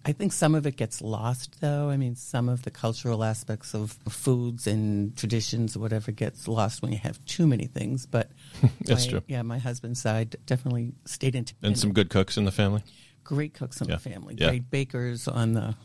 I 0.06 0.12
think 0.12 0.34
some 0.34 0.54
of 0.54 0.68
it 0.68 0.76
gets 0.76 1.02
lost, 1.02 1.62
though. 1.62 1.90
I 1.90 1.96
mean, 1.96 2.18
some 2.18 2.50
of 2.50 2.64
the 2.64 2.72
cultural 2.72 3.24
aspects 3.24 3.74
of 3.74 3.94
foods 4.10 4.68
and 4.68 5.16
traditions 5.16 5.78
or 5.78 5.80
whatever 5.80 6.12
gets 6.12 6.46
lost 6.46 6.82
when 6.82 6.92
you 6.92 6.98
have 6.98 7.24
too 7.24 7.48
many 7.48 7.68
things. 7.68 8.06
But 8.06 8.30
That's 8.82 9.06
my- 9.06 9.12
true. 9.12 9.22
Yeah, 9.28 9.44
my 9.44 9.60
husband's 9.60 10.02
side 10.02 10.36
definitely 10.46 10.92
stayed 11.06 11.36
in. 11.36 11.46
And 11.62 11.80
some 11.80 11.94
good 11.94 12.10
cooks 12.10 12.36
in 12.36 12.44
the 12.44 12.52
family. 12.52 12.84
Great 13.24 13.54
cooks 13.54 13.82
in 13.82 13.88
Yeah. 13.88 13.96
the 13.96 14.00
family, 14.02 14.36
Yeah. 14.38 14.50
great 14.50 14.70
bakers 14.70 15.28
on 15.28 15.54
the 15.54 15.76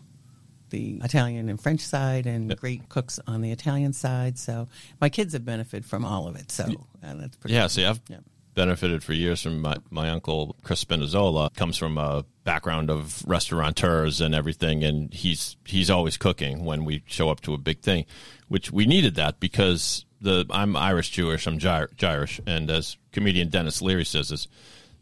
the 0.71 1.01
Italian 1.03 1.49
and 1.49 1.59
French 1.59 1.81
side, 1.81 2.27
and 2.27 2.51
Yep. 2.51 2.61
great 2.61 2.89
cooks 2.91 3.19
on 3.27 3.41
the 3.41 3.51
Italian 3.53 3.95
side. 3.95 4.39
So 4.39 4.69
my 5.01 5.09
kids 5.09 5.33
have 5.33 5.43
benefited 5.43 5.87
from 5.87 6.05
all 6.05 6.29
of 6.29 6.37
it. 6.37 6.51
So 6.53 6.65
uh, 7.03 7.15
that's 7.15 7.37
pretty. 7.39 7.55
Yeah, 7.55 7.69
see, 7.69 7.87
I've 7.87 8.03
Yeah. 8.11 8.19
benefited 8.55 9.03
for 9.03 9.15
years 9.15 9.41
from 9.41 9.63
my, 9.63 9.77
my 9.89 10.11
uncle 10.11 10.57
Chris 10.63 10.85
Spinazzola. 10.85 11.55
Comes 11.55 11.79
from 11.79 11.97
a 11.97 12.27
background 12.45 12.91
of 12.91 13.25
restaurateurs 13.27 14.21
and 14.21 14.35
everything, 14.35 14.85
and 14.85 15.15
he's 15.15 15.57
he's 15.65 15.89
always 15.89 16.19
cooking 16.19 16.67
when 16.67 16.85
we 16.85 17.03
show 17.07 17.31
up 17.31 17.41
to 17.43 17.55
a 17.55 17.59
big 17.59 17.81
thing, 17.81 18.05
which 18.49 18.71
we 18.71 18.85
needed 18.85 19.15
that 19.15 19.41
because 19.41 20.05
the 20.21 20.45
I'm 20.51 20.77
Irish 20.77 21.09
Jewish, 21.11 21.47
I'm 21.47 21.59
Gy- 21.59 21.87
Irish, 22.03 22.41
and 22.47 22.71
as 22.71 22.99
comedian 23.13 23.49
Denis 23.49 23.81
Leary 23.81 24.05
says, 24.05 24.31
is 24.33 24.49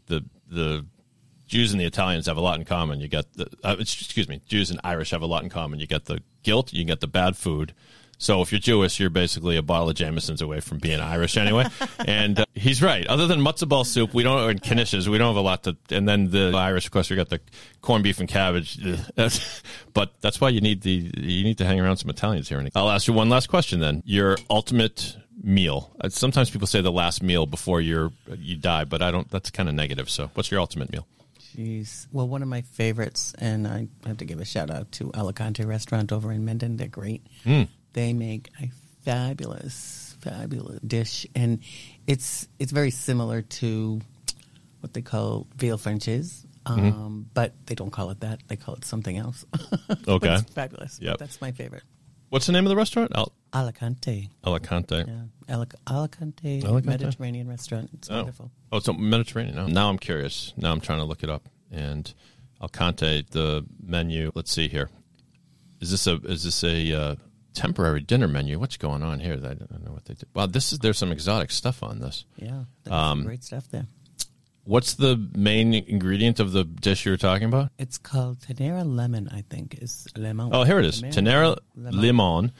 the 0.05 0.23
the 0.49 0.85
Jews 1.47 1.71
and 1.71 1.79
the 1.79 1.85
Italians 1.85 2.27
have 2.27 2.37
a 2.37 2.41
lot 2.41 2.59
in 2.59 2.65
common. 2.65 2.99
You 2.99 3.07
got 3.07 3.31
the 3.33 3.49
uh, 3.63 3.75
excuse 3.79 4.27
me, 4.27 4.41
Jews 4.47 4.69
and 4.69 4.79
Irish 4.83 5.11
have 5.11 5.21
a 5.21 5.25
lot 5.25 5.43
in 5.43 5.49
common. 5.49 5.79
You 5.79 5.87
get 5.87 6.05
the 6.05 6.21
guilt, 6.43 6.73
you 6.73 6.83
get 6.83 6.99
the 6.99 7.07
bad 7.07 7.37
food. 7.37 7.73
So 8.19 8.41
if 8.41 8.51
you're 8.51 8.59
Jewish, 8.59 8.99
you're 8.99 9.11
basically 9.11 9.57
a 9.57 9.61
bottle 9.61 9.89
of 9.89 9.95
Jameson's 9.95 10.41
away 10.41 10.59
from 10.59 10.79
being 10.79 10.99
Irish 10.99 11.37
anyway. 11.37 11.67
and 11.99 12.39
uh, 12.39 12.45
he's 12.55 12.81
right. 12.81 13.05
Other 13.05 13.27
than 13.27 13.39
matzo 13.41 13.69
ball 13.69 13.83
soup, 13.83 14.13
we 14.13 14.23
don't 14.23 14.49
and 14.49 14.61
knishes, 14.61 15.07
we 15.07 15.19
don't 15.19 15.27
have 15.27 15.35
a 15.35 15.41
lot 15.41 15.63
to. 15.63 15.77
And 15.91 16.09
then 16.09 16.31
the 16.31 16.51
Irish, 16.55 16.85
of 16.85 16.91
course, 16.91 17.09
we 17.09 17.15
got 17.15 17.29
the 17.29 17.39
corned 17.81 18.03
beef 18.03 18.19
and 18.19 18.27
cabbage. 18.27 18.79
But 19.93 20.13
that's 20.21 20.39
why 20.39 20.49
you 20.49 20.61
need 20.61 20.81
the 20.81 21.11
you 21.17 21.43
need 21.43 21.57
to 21.57 21.65
hang 21.65 21.79
around 21.79 21.97
some 21.97 22.09
Italians 22.09 22.49
here. 22.49 22.63
I'll 22.75 22.91
ask 22.91 23.07
you 23.07 23.13
one 23.13 23.29
last 23.29 23.47
question 23.47 23.79
then. 23.79 24.03
Your 24.05 24.37
ultimate 24.47 25.17
meal. 25.41 25.91
Uh, 25.99 26.09
Sometimes 26.09 26.51
people 26.51 26.67
say 26.67 26.81
the 26.81 26.91
last 26.91 27.23
meal 27.23 27.47
before 27.47 27.81
you're 27.81 28.11
you 28.37 28.57
die, 28.57 28.83
but 28.83 29.01
I 29.01 29.09
don't. 29.09 29.29
That's 29.31 29.49
kind 29.49 29.67
of 29.69 29.73
negative. 29.73 30.07
So 30.09 30.29
what's 30.35 30.51
your 30.51 30.59
ultimate 30.59 30.91
meal? 30.91 31.07
Jeez. 31.55 32.07
Well, 32.11 32.27
one 32.27 32.41
of 32.41 32.47
my 32.47 32.61
favorites, 32.61 33.33
and 33.37 33.67
I 33.67 33.87
have 34.05 34.17
to 34.17 34.25
give 34.25 34.39
a 34.39 34.45
shout 34.45 34.69
out 34.69 34.91
to 34.93 35.11
Alicante 35.13 35.63
Restaurant 35.65 36.11
over 36.11 36.31
in 36.31 36.45
Mendon. 36.45 36.77
They're 36.77 36.87
great. 36.87 37.25
They 37.93 38.13
make 38.13 38.49
a 38.61 38.69
fabulous, 39.05 40.15
fabulous 40.21 40.79
dish, 40.81 41.25
and 41.35 41.59
it's 42.05 42.47
it's 42.59 42.71
very 42.71 42.91
similar 42.91 43.41
to 43.41 44.01
what 44.81 44.93
they 44.93 45.01
call 45.01 45.47
veal 45.55 45.77
Francese. 45.77 46.45
Um, 46.65 47.29
But 47.33 47.53
they 47.65 47.75
don't 47.75 47.91
call 47.91 48.09
it 48.11 48.19
that; 48.19 48.41
they 48.47 48.57
call 48.57 48.75
it 48.75 48.85
something 48.85 49.17
else. 49.17 49.45
Okay. 50.07 50.35
it's 50.35 50.53
fabulous. 50.53 50.99
Yep. 51.01 51.17
that's 51.17 51.39
my 51.41 51.51
favorite. 51.51 51.83
What's 52.29 52.45
the 52.45 52.51
name 52.51 52.65
of 52.65 52.69
the 52.69 52.75
restaurant? 52.75 53.11
Al- 53.15 53.31
Alicante, 53.53 54.29
Alicante. 54.45 54.95
yeah, 55.07 55.55
Alic- 55.55 55.75
Alicante, 55.87 56.61
Alicante? 56.63 56.87
Mediterranean 56.89 57.47
restaurant. 57.47 57.89
It's 57.93 58.09
Oh. 58.09 58.17
wonderful. 58.17 58.51
Oh, 58.71 58.77
it's 58.77 58.87
a 58.87 58.93
Mediterranean. 58.93 59.55
Now, 59.55 59.67
now 59.67 59.89
I'm 59.89 59.97
curious. 59.99 60.53
Now 60.57 60.71
I'm 60.71 60.81
trying 60.81 60.99
to 60.99 61.05
look 61.05 61.23
it 61.23 61.29
up. 61.29 61.47
And 61.71 62.13
Alicante, 62.61 63.25
the 63.31 63.65
menu. 63.81 64.31
Let's 64.35 64.51
see 64.51 64.67
here. 64.67 64.89
Is 65.79 65.91
this 65.91 66.07
a 66.07 66.15
is 66.23 66.43
this 66.43 66.63
a 66.63 66.93
uh, 66.93 67.15
temporary 67.53 68.01
dinner 68.01 68.27
menu? 68.27 68.59
What's 68.59 68.77
going 68.77 69.03
on 69.03 69.19
here? 69.19 69.33
I 69.35 69.53
don't 69.53 69.85
know 69.85 69.91
what 69.91 70.05
they 70.05 70.15
did. 70.15 70.27
Wow, 70.33 70.47
this 70.47 70.73
is 70.73 70.79
there's 70.79 70.97
some 70.97 71.11
exotic 71.11 71.51
stuff 71.51 71.83
on 71.83 71.99
this. 71.99 72.25
Yeah, 72.35 72.63
Um, 72.89 73.23
great 73.23 73.43
stuff 73.43 73.69
there. 73.69 73.87
What's 74.63 74.95
the 74.95 75.29
main 75.33 75.73
ingredient 75.73 76.41
of 76.41 76.51
the 76.51 76.65
dish 76.65 77.05
you 77.05 77.11
were 77.11 77.17
talking 77.17 77.47
about? 77.47 77.71
It's 77.77 77.97
called 77.97 78.39
Tenera 78.41 78.83
Lemon, 78.85 79.29
I 79.31 79.43
think. 79.49 79.77
Is 79.81 80.07
lemon? 80.17 80.49
Oh, 80.51 80.63
here 80.63 80.77
it 80.79 80.85
is. 80.85 81.01
Tenera 81.03 81.57
limon, 81.75 82.51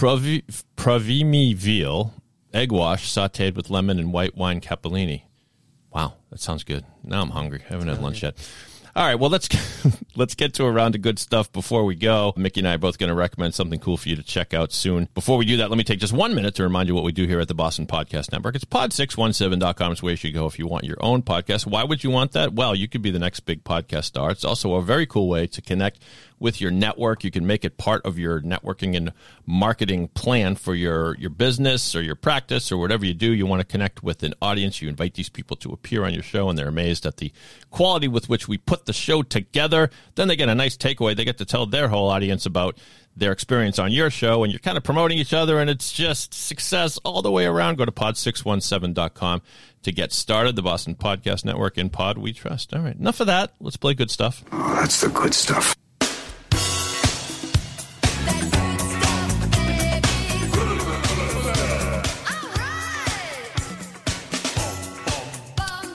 provi, 0.00 0.42
provimi 0.78 1.54
veal, 1.54 2.14
egg 2.54 2.72
wash 2.72 3.12
sautéed 3.12 3.54
with 3.54 3.68
lemon 3.68 3.98
and 3.98 4.14
white 4.14 4.34
wine 4.34 4.58
capellini. 4.58 5.24
Wow, 5.92 6.14
that 6.30 6.40
sounds 6.40 6.64
good. 6.64 6.86
Now 7.04 7.20
I'm 7.20 7.28
hungry. 7.28 7.62
I 7.68 7.74
haven't 7.74 7.88
had 7.88 8.00
lunch 8.00 8.22
yet. 8.22 8.34
All 8.96 9.04
right, 9.04 9.16
well 9.16 9.28
let's 9.28 9.48
let's 10.16 10.34
get 10.34 10.54
to 10.54 10.64
a 10.64 10.70
round 10.70 10.94
of 10.94 11.02
good 11.02 11.18
stuff 11.18 11.52
before 11.52 11.84
we 11.84 11.96
go. 11.96 12.32
Mickee 12.34 12.56
and 12.58 12.68
I 12.68 12.76
are 12.76 12.78
both 12.78 12.96
going 12.96 13.10
to 13.10 13.14
recommend 13.14 13.54
something 13.54 13.78
cool 13.78 13.98
for 13.98 14.08
you 14.08 14.16
to 14.16 14.22
check 14.22 14.54
out 14.54 14.72
soon. 14.72 15.06
Before 15.12 15.36
we 15.36 15.44
do 15.44 15.58
that, 15.58 15.68
let 15.68 15.76
me 15.76 15.84
take 15.84 16.00
just 16.00 16.14
one 16.14 16.34
minute 16.34 16.54
to 16.54 16.62
remind 16.62 16.88
you 16.88 16.94
what 16.94 17.04
we 17.04 17.12
do 17.12 17.26
here 17.26 17.38
at 17.38 17.48
the 17.48 17.54
Boston 17.54 17.86
Podcast 17.86 18.32
Network. 18.32 18.54
It's 18.54 18.64
pod617.com 18.64 19.92
It's 19.92 20.02
where 20.02 20.12
you 20.12 20.16
should 20.16 20.32
go 20.32 20.46
if 20.46 20.58
you 20.58 20.66
want 20.66 20.84
your 20.84 20.96
own 21.00 21.22
podcast. 21.22 21.66
Why 21.66 21.84
would 21.84 22.02
you 22.02 22.10
want 22.10 22.32
that? 22.32 22.54
Well, 22.54 22.74
you 22.74 22.88
could 22.88 23.02
be 23.02 23.10
the 23.10 23.18
next 23.18 23.40
big 23.40 23.64
podcast 23.64 24.04
star. 24.04 24.30
It's 24.30 24.44
also 24.46 24.74
a 24.76 24.82
very 24.82 25.04
cool 25.06 25.28
way 25.28 25.46
to 25.48 25.60
connect 25.60 26.02
with 26.40 26.60
your 26.60 26.70
network. 26.72 27.22
You 27.22 27.30
can 27.30 27.46
make 27.46 27.64
it 27.64 27.76
part 27.76 28.04
of 28.04 28.18
your 28.18 28.40
networking 28.40 28.96
and 28.96 29.12
marketing 29.46 30.08
plan 30.08 30.56
for 30.56 30.74
your, 30.74 31.16
your 31.18 31.30
business 31.30 31.94
or 31.94 32.02
your 32.02 32.16
practice 32.16 32.72
or 32.72 32.78
whatever 32.78 33.04
you 33.04 33.14
do. 33.14 33.32
You 33.32 33.46
want 33.46 33.60
to 33.60 33.66
connect 33.66 34.02
with 34.02 34.22
an 34.22 34.34
audience. 34.42 34.82
You 34.82 34.88
invite 34.88 35.14
these 35.14 35.28
people 35.28 35.56
to 35.58 35.72
appear 35.72 36.04
on 36.04 36.14
your 36.14 36.22
show 36.22 36.48
and 36.48 36.58
they're 36.58 36.68
amazed 36.68 37.06
at 37.06 37.18
the 37.18 37.30
quality 37.70 38.08
with 38.08 38.28
which 38.28 38.48
we 38.48 38.58
put 38.58 38.86
the 38.86 38.92
show 38.92 39.22
together. 39.22 39.90
Then 40.16 40.26
they 40.26 40.36
get 40.36 40.48
a 40.48 40.54
nice 40.54 40.76
takeaway. 40.76 41.14
They 41.14 41.24
get 41.24 41.38
to 41.38 41.44
tell 41.44 41.66
their 41.66 41.88
whole 41.88 42.08
audience 42.08 42.46
about 42.46 42.78
their 43.16 43.32
experience 43.32 43.78
on 43.78 43.92
your 43.92 44.08
show 44.08 44.44
and 44.44 44.52
you're 44.52 44.60
kind 44.60 44.78
of 44.78 44.84
promoting 44.84 45.18
each 45.18 45.34
other 45.34 45.60
and 45.60 45.68
it's 45.68 45.92
just 45.92 46.32
success 46.32 46.96
all 46.98 47.22
the 47.22 47.30
way 47.30 47.44
around. 47.44 47.76
Go 47.76 47.84
to 47.84 47.92
pod617.com 47.92 49.42
to 49.82 49.92
get 49.92 50.12
started. 50.12 50.56
The 50.56 50.62
Boston 50.62 50.94
Podcast 50.94 51.44
Network 51.44 51.76
in 51.76 51.90
Pod 51.90 52.18
We 52.18 52.32
Trust. 52.32 52.72
All 52.74 52.80
right. 52.80 52.96
Enough 52.96 53.20
of 53.20 53.26
that. 53.26 53.52
Let's 53.60 53.76
play 53.76 53.94
good 53.94 54.10
stuff. 54.10 54.44
Oh, 54.52 54.74
that's 54.76 55.00
the 55.00 55.08
good 55.08 55.34
stuff. 55.34 55.76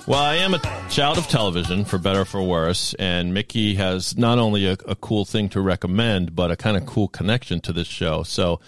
Well, 0.08 0.22
I 0.22 0.36
am 0.36 0.54
a 0.54 0.60
child 0.92 1.18
of 1.18 1.28
television, 1.28 1.84
for 1.84 1.98
better 1.98 2.22
or 2.22 2.26
for 2.26 2.42
worse, 2.44 2.94
and 3.00 3.34
Mickee 3.36 3.76
has 3.78 4.16
not 4.16 4.38
only 4.38 4.68
a, 4.68 4.74
a 4.88 4.96
cool 4.96 5.26
thing 5.26 5.50
to 5.50 5.62
recommend, 5.62 6.36
but 6.36 6.52
a 6.52 6.56
kind 6.56 6.78
of 6.78 6.86
cool 6.86 7.08
connection 7.08 7.60
to 7.62 7.74
this 7.74 7.88
show. 7.88 8.22
So 8.22 8.60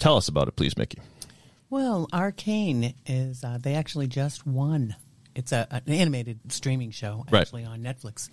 tell 0.00 0.16
us 0.16 0.26
about 0.26 0.48
it, 0.48 0.56
please, 0.56 0.74
Mickee. 0.74 0.98
Well, 1.68 2.08
Arcane 2.12 2.94
is, 3.06 3.44
uh, 3.44 3.58
they 3.62 3.76
actually 3.76 4.08
just 4.08 4.44
won. 4.44 4.96
It's 5.36 5.52
a, 5.52 5.68
an 5.70 5.92
animated 5.94 6.40
streaming 6.48 6.90
show, 6.90 7.24
Right. 7.30 7.42
actually, 7.42 7.64
on 7.64 7.82
Netflix. 7.82 8.28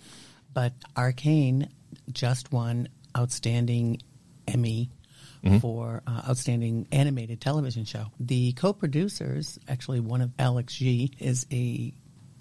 But 0.52 0.72
Arcane 0.96 1.68
just 2.10 2.50
won 2.52 2.88
Outstanding 3.16 4.02
Emmy 4.48 4.90
for 5.60 6.02
uh, 6.08 6.22
Outstanding 6.28 6.88
Animated 6.90 7.40
Television 7.40 7.84
Show. 7.84 8.06
The 8.18 8.52
co 8.54 8.72
producers, 8.72 9.58
actually, 9.68 10.00
one 10.00 10.20
of 10.20 10.32
Alex 10.38 10.80
Yee, 10.80 11.12
is 11.20 11.46
a 11.52 11.94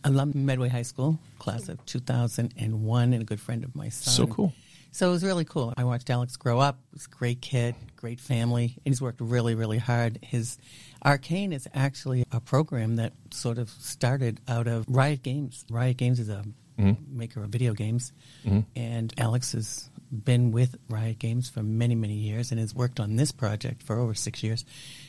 alum 0.08 0.32
Medway 0.34 0.70
High 0.70 0.84
School, 0.84 1.20
class 1.38 1.70
of 1.70 1.86
2001, 1.86 3.14
and 3.14 3.22
a 3.22 3.26
good 3.26 3.40
friend 3.40 3.64
of 3.64 3.76
my 3.76 3.90
son. 3.90 4.14
So 4.14 4.28
cool. 4.28 4.54
So 4.92 5.10
it 5.10 5.12
was 5.12 5.24
really 5.24 5.46
cool. 5.46 5.74
I 5.78 5.84
watched 5.84 6.10
Alex 6.10 6.38
grow 6.38 6.60
up. 6.60 6.80
He's 6.94 7.06
a 7.06 7.10
great 7.10 7.42
kid, 7.42 7.76
great 7.98 8.20
family, 8.20 8.74
and 8.78 8.86
he's 8.86 9.02
worked 9.02 9.22
really, 9.22 9.54
really 9.54 9.78
hard. 9.78 10.18
His 10.22 10.58
Arcane 11.06 11.54
is 11.54 11.68
actually 11.74 12.26
a 12.32 12.40
program 12.40 12.96
that 12.96 13.14
sort 13.32 13.58
of 13.58 13.70
started 13.70 14.40
out 14.48 14.68
of 14.68 14.86
Riot 14.88 15.22
Games. 15.24 15.66
Riot 15.70 15.98
Games 15.98 16.20
is 16.20 16.30
a 16.30 16.44
mm-hmm. 16.80 17.18
maker 17.18 17.44
of 17.44 17.50
video 17.50 17.74
games, 17.74 18.14
mm-hmm. 18.46 18.62
and 18.76 19.14
Alex 19.18 19.52
has 19.52 19.90
been 20.10 20.52
with 20.52 20.78
Riot 20.90 21.20
Games 21.20 21.50
for 21.50 21.62
many, 21.62 21.94
many 21.94 22.16
years 22.16 22.52
and 22.52 22.60
has 22.60 22.74
worked 22.74 23.00
on 23.00 23.18
this 23.18 23.34
project 23.34 23.84
for 23.84 24.00
over 24.00 24.14
six 24.14 24.42
years. 24.42 24.64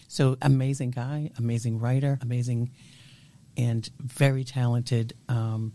So 0.08 0.36
amazing 0.42 0.90
guy, 0.90 1.30
amazing 1.38 1.78
writer, 1.78 2.18
amazing 2.20 2.72
and 3.58 3.86
very 3.98 4.44
talented 4.44 5.12
um, 5.28 5.72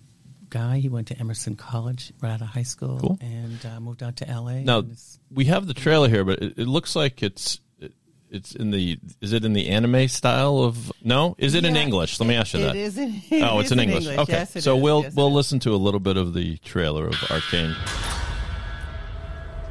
guy. 0.50 0.80
He 0.80 0.90
went 0.90 1.10
to 1.10 1.20
Emerson 1.20 1.56
College 1.56 2.12
right 2.22 2.32
out 2.32 2.42
of 2.42 2.48
high 2.48 2.64
school 2.64 2.98
Cool. 3.00 3.18
and 3.22 3.64
uh, 3.66 3.80
moved 3.80 4.02
out 4.02 4.16
to 4.18 4.26
LA. 4.26 4.62
Now 4.62 4.80
is- 4.80 5.20
we 5.30 5.46
have 5.46 5.68
the 5.68 5.74
trailer 5.76 6.10
here, 6.10 6.24
but 6.24 6.42
it, 6.42 6.58
it 6.58 6.68
looks 6.68 6.96
like 6.96 7.22
it's 7.22 7.60
it's 8.32 8.56
in 8.56 8.72
the 8.72 8.98
is 9.22 9.32
it 9.32 9.46
in 9.46 9.54
the 9.54 9.70
anime 9.70 10.08
style 10.08 10.58
of 10.60 10.92
no? 11.04 11.36
Is 11.38 11.54
it 11.54 11.66
in 11.66 11.76
English? 11.76 12.20
Let 12.20 12.26
me 12.28 12.34
ask 12.36 12.54
you 12.56 12.62
it 12.62 12.64
that. 12.64 12.76
is 12.76 12.98
in- 12.98 13.22
oh, 13.44 13.60
it 13.60 13.64
it's 13.64 13.72
in 13.72 13.78
in 13.80 13.90
English. 13.90 14.06
English. 14.08 14.20
Okay, 14.20 14.34
Yes, 14.34 14.56
it 14.56 14.64
so 14.64 14.76
is. 14.78 14.82
we'll 14.82 15.04
Yes, 15.04 15.14
we'll 15.16 15.28
is. 15.28 15.34
listen 15.36 15.60
to 15.60 15.76
a 15.76 15.78
little 15.78 16.00
bit 16.00 16.18
of 16.18 16.34
the 16.34 16.58
trailer 16.58 17.06
of 17.06 17.14
Arcane. 17.30 17.76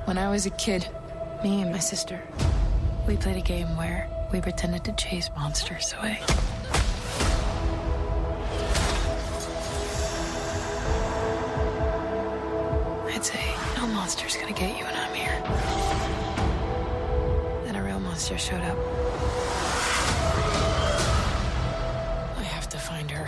When 0.05 0.18
I 0.18 0.29
was 0.31 0.46
a 0.46 0.51
kid, 0.51 0.87
me 1.42 1.62
and 1.62 1.72
my 1.72 1.79
sister, 1.79 2.20
we 3.07 3.16
played 3.16 3.37
a 3.37 3.40
game 3.40 3.77
where 3.77 4.09
we 4.33 4.40
pretended 4.40 4.85
to 4.85 4.92
chase 4.92 5.29
monsters 5.37 5.92
away. 5.98 6.20
Monster's 14.03 14.37
gonna 14.37 14.53
get 14.53 14.77
you 14.77 14.85
when 14.85 14.97
I'm 14.97 15.15
here. 15.15 15.38
Then 17.65 17.77
a 17.77 17.83
real 17.85 18.01
monster 18.01 18.37
showed 18.37 18.61
up. 18.62 18.77
I 22.37 22.43
have 22.43 22.69
to 22.71 22.79
find 22.79 23.09
her. 23.12 23.27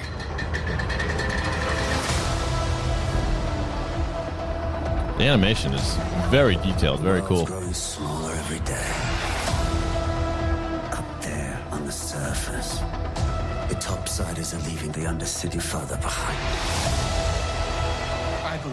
The 5.17 5.25
animation 5.25 5.75
is 5.75 5.97
very 6.29 6.57
detailed, 6.57 6.99
very 6.99 7.23
cool. 7.23 7.47
growing 7.47 7.73
smaller 7.73 8.33
every 8.33 8.59
day. 8.75 8.91
Up 10.99 11.09
there 11.23 11.57
on 11.71 11.87
the 11.87 11.93
surface, 11.93 12.81
the 13.69 13.77
topsiders 13.77 14.53
are 14.55 14.69
leaving 14.69 14.91
the 14.91 15.05
undercity 15.05 15.63
further 15.63 15.99
behind. 15.99 17.13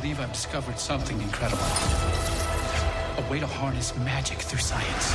I 0.02 0.04
believe 0.04 0.20
I've 0.20 0.34
discovered 0.34 0.80
something 0.80 1.22
incredible. 1.22 1.62
A 1.62 3.26
way 3.30 3.40
to 3.40 3.46
harness 3.46 3.96
magic 3.98 4.40
through 4.40 4.58
science. 4.58 5.14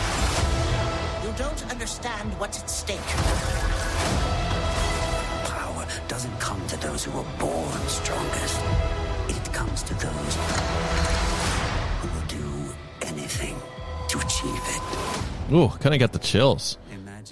You 1.24 1.32
don't 1.36 1.68
understand 1.72 2.30
what's 2.38 2.62
at 2.62 2.70
stake. 2.70 3.00
Power 5.50 5.84
doesn't 6.06 6.38
come 6.38 6.64
to 6.68 6.76
those 6.76 7.02
who 7.02 7.18
are 7.18 7.26
born 7.36 7.80
strongest. 7.88 8.60
It 9.28 9.52
comes 9.52 9.82
to 9.82 9.94
those 9.94 10.36
who 11.98 12.08
will 12.14 12.26
do 12.28 12.72
anything 13.02 13.56
to 14.10 14.18
achieve 14.20 14.54
it. 14.54 15.52
Ooh, 15.52 15.68
kind 15.80 15.96
of 15.96 15.98
got 15.98 16.12
the 16.12 16.20
chills. 16.20 16.78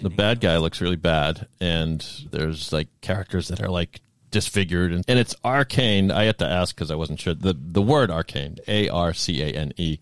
The 0.03 0.11
bad 0.11 0.40
guy 0.40 0.57
looks 0.57 0.81
really 0.81 0.97
bad, 0.97 1.47
and 1.61 2.05
there's 2.33 2.73
like 2.73 2.88
characters 3.01 3.47
that 3.47 3.62
are 3.62 3.71
like 3.71 4.01
disfigured, 4.35 4.92
and, 4.92 5.05
and 5.07 5.18
it's 5.18 5.35
arcane. 5.44 6.11
I 6.11 6.25
had 6.25 6.38
to 6.38 6.47
ask 6.47 6.75
because 6.75 6.90
I 6.90 6.97
wasn't 6.97 7.20
sure 7.20 7.35
the 7.35 7.55
the 7.57 7.81
word 7.81 8.11
arcane, 8.11 8.59
A 8.66 8.88
R 8.88 9.14
C 9.14 9.40
A 9.40 9.47
N 9.47 9.73
E, 9.77 9.99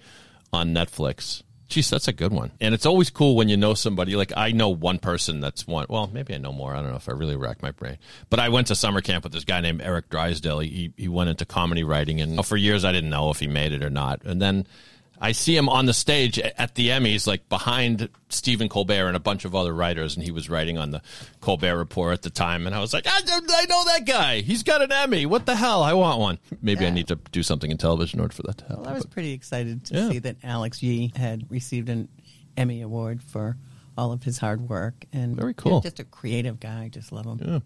on 0.53 0.75
Netflix. 0.75 1.43
Geez, 1.69 1.89
that's 1.89 2.09
a 2.09 2.13
good 2.13 2.33
one. 2.33 2.51
And 2.61 2.75
it's 2.75 2.85
always 2.85 3.09
cool 3.09 3.37
when 3.37 3.49
you 3.49 3.57
know 3.57 3.75
somebody. 3.75 4.17
Like 4.17 4.33
I 4.37 4.53
know 4.53 4.71
one 4.71 4.99
person 4.99 5.41
that's 5.41 5.67
one. 5.67 5.87
Well, 5.89 6.11
maybe 6.13 6.35
I 6.35 6.39
know 6.39 6.53
more. 6.53 6.75
I 6.75 6.81
don't 6.81 6.91
know 6.91 6.97
if 6.97 7.09
I 7.09 7.13
really 7.13 7.37
rack 7.37 7.63
my 7.63 7.71
brain. 7.71 7.99
But 8.31 8.41
I 8.41 8.49
went 8.49 8.69
to 8.69 8.75
summer 8.75 9.03
camp 9.03 9.25
with 9.25 9.35
this 9.35 9.45
guy 9.45 9.61
named 9.61 9.83
Eric 9.83 10.09
Drysdale. 10.09 10.61
He 10.61 10.95
he 10.97 11.09
went 11.09 11.31
into 11.31 11.45
comedy 11.45 11.85
writing, 11.85 12.21
and 12.23 12.45
for 12.45 12.57
years 12.57 12.85
I 12.87 12.93
didn't 12.93 13.11
know 13.11 13.31
if 13.31 13.39
he 13.39 13.47
made 13.47 13.73
it 13.73 13.85
or 13.85 13.91
not. 13.91 14.25
And 14.25 14.41
then 14.41 14.67
I 15.25 15.31
see 15.33 15.57
him 15.57 15.69
on 15.69 15.87
the 15.87 15.93
stage 15.95 16.37
at 16.39 16.75
the 16.75 16.89
Emmys, 16.89 17.29
like 17.29 17.49
behind 17.49 18.09
Stephen 18.29 18.69
Colbert 18.69 19.07
and 19.07 19.17
a 19.17 19.21
bunch 19.21 19.45
of 19.45 19.55
other 19.55 19.73
writers, 19.73 20.17
and 20.17 20.25
he 20.25 20.33
was 20.33 20.51
writing 20.51 20.79
on 20.79 20.91
the 20.91 21.01
Colbert 21.41 21.79
Report 21.79 22.13
at 22.15 22.23
the 22.23 22.31
time. 22.31 22.67
And 22.67 22.75
I 22.75 22.81
was 22.81 22.93
like, 22.93 23.07
I, 23.07 23.21
I 23.25 23.65
know 23.67 23.85
that 23.85 24.03
guy. 24.05 24.41
He's 24.41 24.65
got 24.65 24.83
an 24.83 24.91
Emmy. 24.91 25.25
What 25.25 25.47
the 25.47 25.55
hell? 25.55 25.83
I 25.85 25.93
want 25.93 26.19
one. 26.19 26.39
Maybe 26.61 26.85
I 26.85 26.91
need 26.91 27.07
to 27.09 27.17
do 27.31 27.45
something 27.45 27.71
in 27.71 27.79
television 27.79 28.19
in 28.19 28.23
order 28.23 28.35
for 28.35 28.43
that 28.43 28.59
to 28.59 28.65
happen. 28.65 28.83
Well, 28.83 28.91
I 28.91 28.95
was 28.95 29.07
pretty 29.07 29.33
excited 29.33 29.85
to 29.87 29.95
Yeah. 29.95 30.09
see 30.11 30.19
that 30.19 30.39
Alex 30.43 30.83
Yee 30.83 31.13
had 31.15 31.49
received 31.49 31.89
an 31.89 32.09
Emmy 32.57 32.83
Award 32.83 33.23
for 33.23 33.57
all 33.97 34.11
of 34.11 34.25
his 34.25 34.39
hard 34.39 34.69
work. 34.69 35.05
And 35.13 35.37
Very 35.37 35.51
yeah, 35.51 35.63
cool. 35.63 35.81
just 35.83 36.01
a 36.01 36.05
creative 36.05 36.59
guy. 36.59 36.89
Just 36.89 37.13
love 37.13 37.27
him. 37.27 37.39
Yeah. 37.47 37.59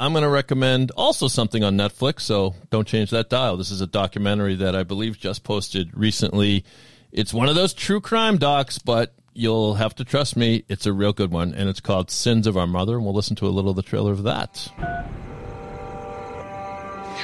I'm 0.00 0.12
going 0.12 0.22
to 0.22 0.28
recommend 0.28 0.92
also 0.92 1.26
something 1.26 1.64
on 1.64 1.76
Netflix, 1.76 2.20
so 2.20 2.54
don't 2.70 2.86
change 2.86 3.10
that 3.10 3.28
dial. 3.28 3.56
This 3.56 3.72
is 3.72 3.80
a 3.80 3.86
documentary 3.86 4.54
that 4.54 4.76
I 4.76 4.84
believe 4.84 5.18
just 5.18 5.42
posted 5.42 5.90
recently. 5.92 6.64
It's 7.10 7.34
one 7.34 7.48
of 7.48 7.56
those 7.56 7.74
true 7.74 8.00
crime 8.00 8.38
docs, 8.38 8.78
but 8.78 9.12
you'll 9.34 9.74
have 9.74 9.96
to 9.96 10.04
trust 10.04 10.36
me, 10.36 10.62
it's 10.68 10.86
a 10.86 10.92
real 10.92 11.12
good 11.12 11.32
one, 11.32 11.52
and 11.52 11.68
it's 11.68 11.80
called 11.80 12.12
Sins 12.12 12.46
of 12.46 12.56
Our 12.56 12.68
Mother, 12.68 12.94
and 12.94 13.04
we'll 13.04 13.14
listen 13.14 13.34
to 13.36 13.46
a 13.46 13.50
little 13.50 13.70
of 13.70 13.76
the 13.76 13.82
trailer 13.82 14.12
of 14.12 14.22
that. 14.22 14.70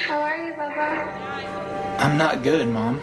How 0.03 0.21
are 0.21 0.45
you, 0.45 0.53
Bubba? 0.55 2.01
I'm 2.01 2.19
not 2.19 2.43
good, 2.43 2.67
Mom. 2.67 3.01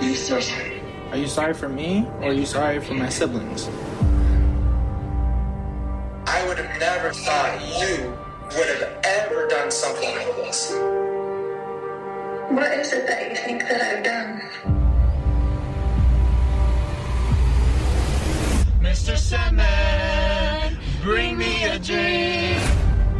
I'm 0.00 0.14
sorry. 0.14 0.80
Are 1.10 1.18
you 1.18 1.28
sorry 1.28 1.52
for 1.52 1.68
me, 1.68 2.06
or 2.20 2.30
are 2.30 2.32
you 2.32 2.46
sorry 2.46 2.80
for 2.80 2.94
my 2.94 3.10
siblings? 3.10 3.68
I 6.26 6.46
would 6.48 6.56
have 6.56 6.80
never 6.80 7.12
thought 7.12 7.60
you 7.78 8.25
would 8.54 8.68
have 8.68 9.00
ever 9.04 9.48
done 9.48 9.70
something 9.70 10.08
like 10.14 10.36
this. 10.36 10.72
What 12.50 12.72
is 12.72 12.92
it 12.92 13.06
that 13.06 13.30
you 13.30 13.36
think 13.36 13.62
that 13.62 13.80
I've 13.82 14.04
done? 14.04 14.40
Mr. 18.80 19.16
Sandman, 19.16 20.78
bring 21.02 21.36
me 21.36 21.64
a 21.64 21.78
dream. 21.78 22.60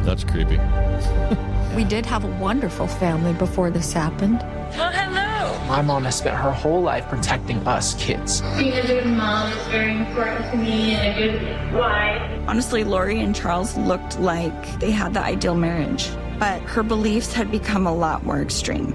That's 0.04 0.24
creepy. 0.24 0.58
We 1.76 1.84
did 1.84 2.06
have 2.06 2.24
a 2.24 2.28
wonderful 2.40 2.86
family 2.86 3.34
before 3.34 3.68
this 3.68 3.92
happened. 3.92 4.38
Well, 4.78 4.90
hello. 4.90 5.25
My 5.68 5.82
mom 5.82 6.04
has 6.04 6.14
spent 6.14 6.36
her 6.36 6.52
whole 6.52 6.80
life 6.80 7.08
protecting 7.08 7.58
us 7.66 7.94
kids. 7.94 8.40
Being 8.56 8.72
a 8.72 8.86
good 8.86 9.06
mom 9.06 9.52
is 9.52 9.66
very 9.66 9.96
important 9.96 10.48
to 10.52 10.56
me 10.56 10.94
and 10.94 11.18
a 11.18 11.20
good 11.20 11.74
wife. 11.74 12.22
Honestly, 12.46 12.84
Lori 12.84 13.20
and 13.20 13.34
Charles 13.34 13.76
looked 13.76 14.20
like 14.20 14.78
they 14.78 14.92
had 14.92 15.12
the 15.14 15.20
ideal 15.20 15.56
marriage, 15.56 16.08
but 16.38 16.62
her 16.62 16.84
beliefs 16.84 17.32
had 17.32 17.50
become 17.50 17.84
a 17.84 17.92
lot 17.92 18.24
more 18.24 18.40
extreme. 18.40 18.94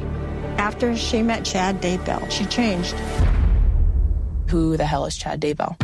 After 0.58 0.96
she 0.96 1.22
met 1.22 1.44
Chad 1.44 1.82
Daybell, 1.82 2.32
she 2.32 2.46
changed. 2.46 2.94
Who 4.48 4.78
the 4.78 4.86
hell 4.86 5.06
is 5.06 5.18
Chad 5.18 5.42
Daybell? 5.42 5.76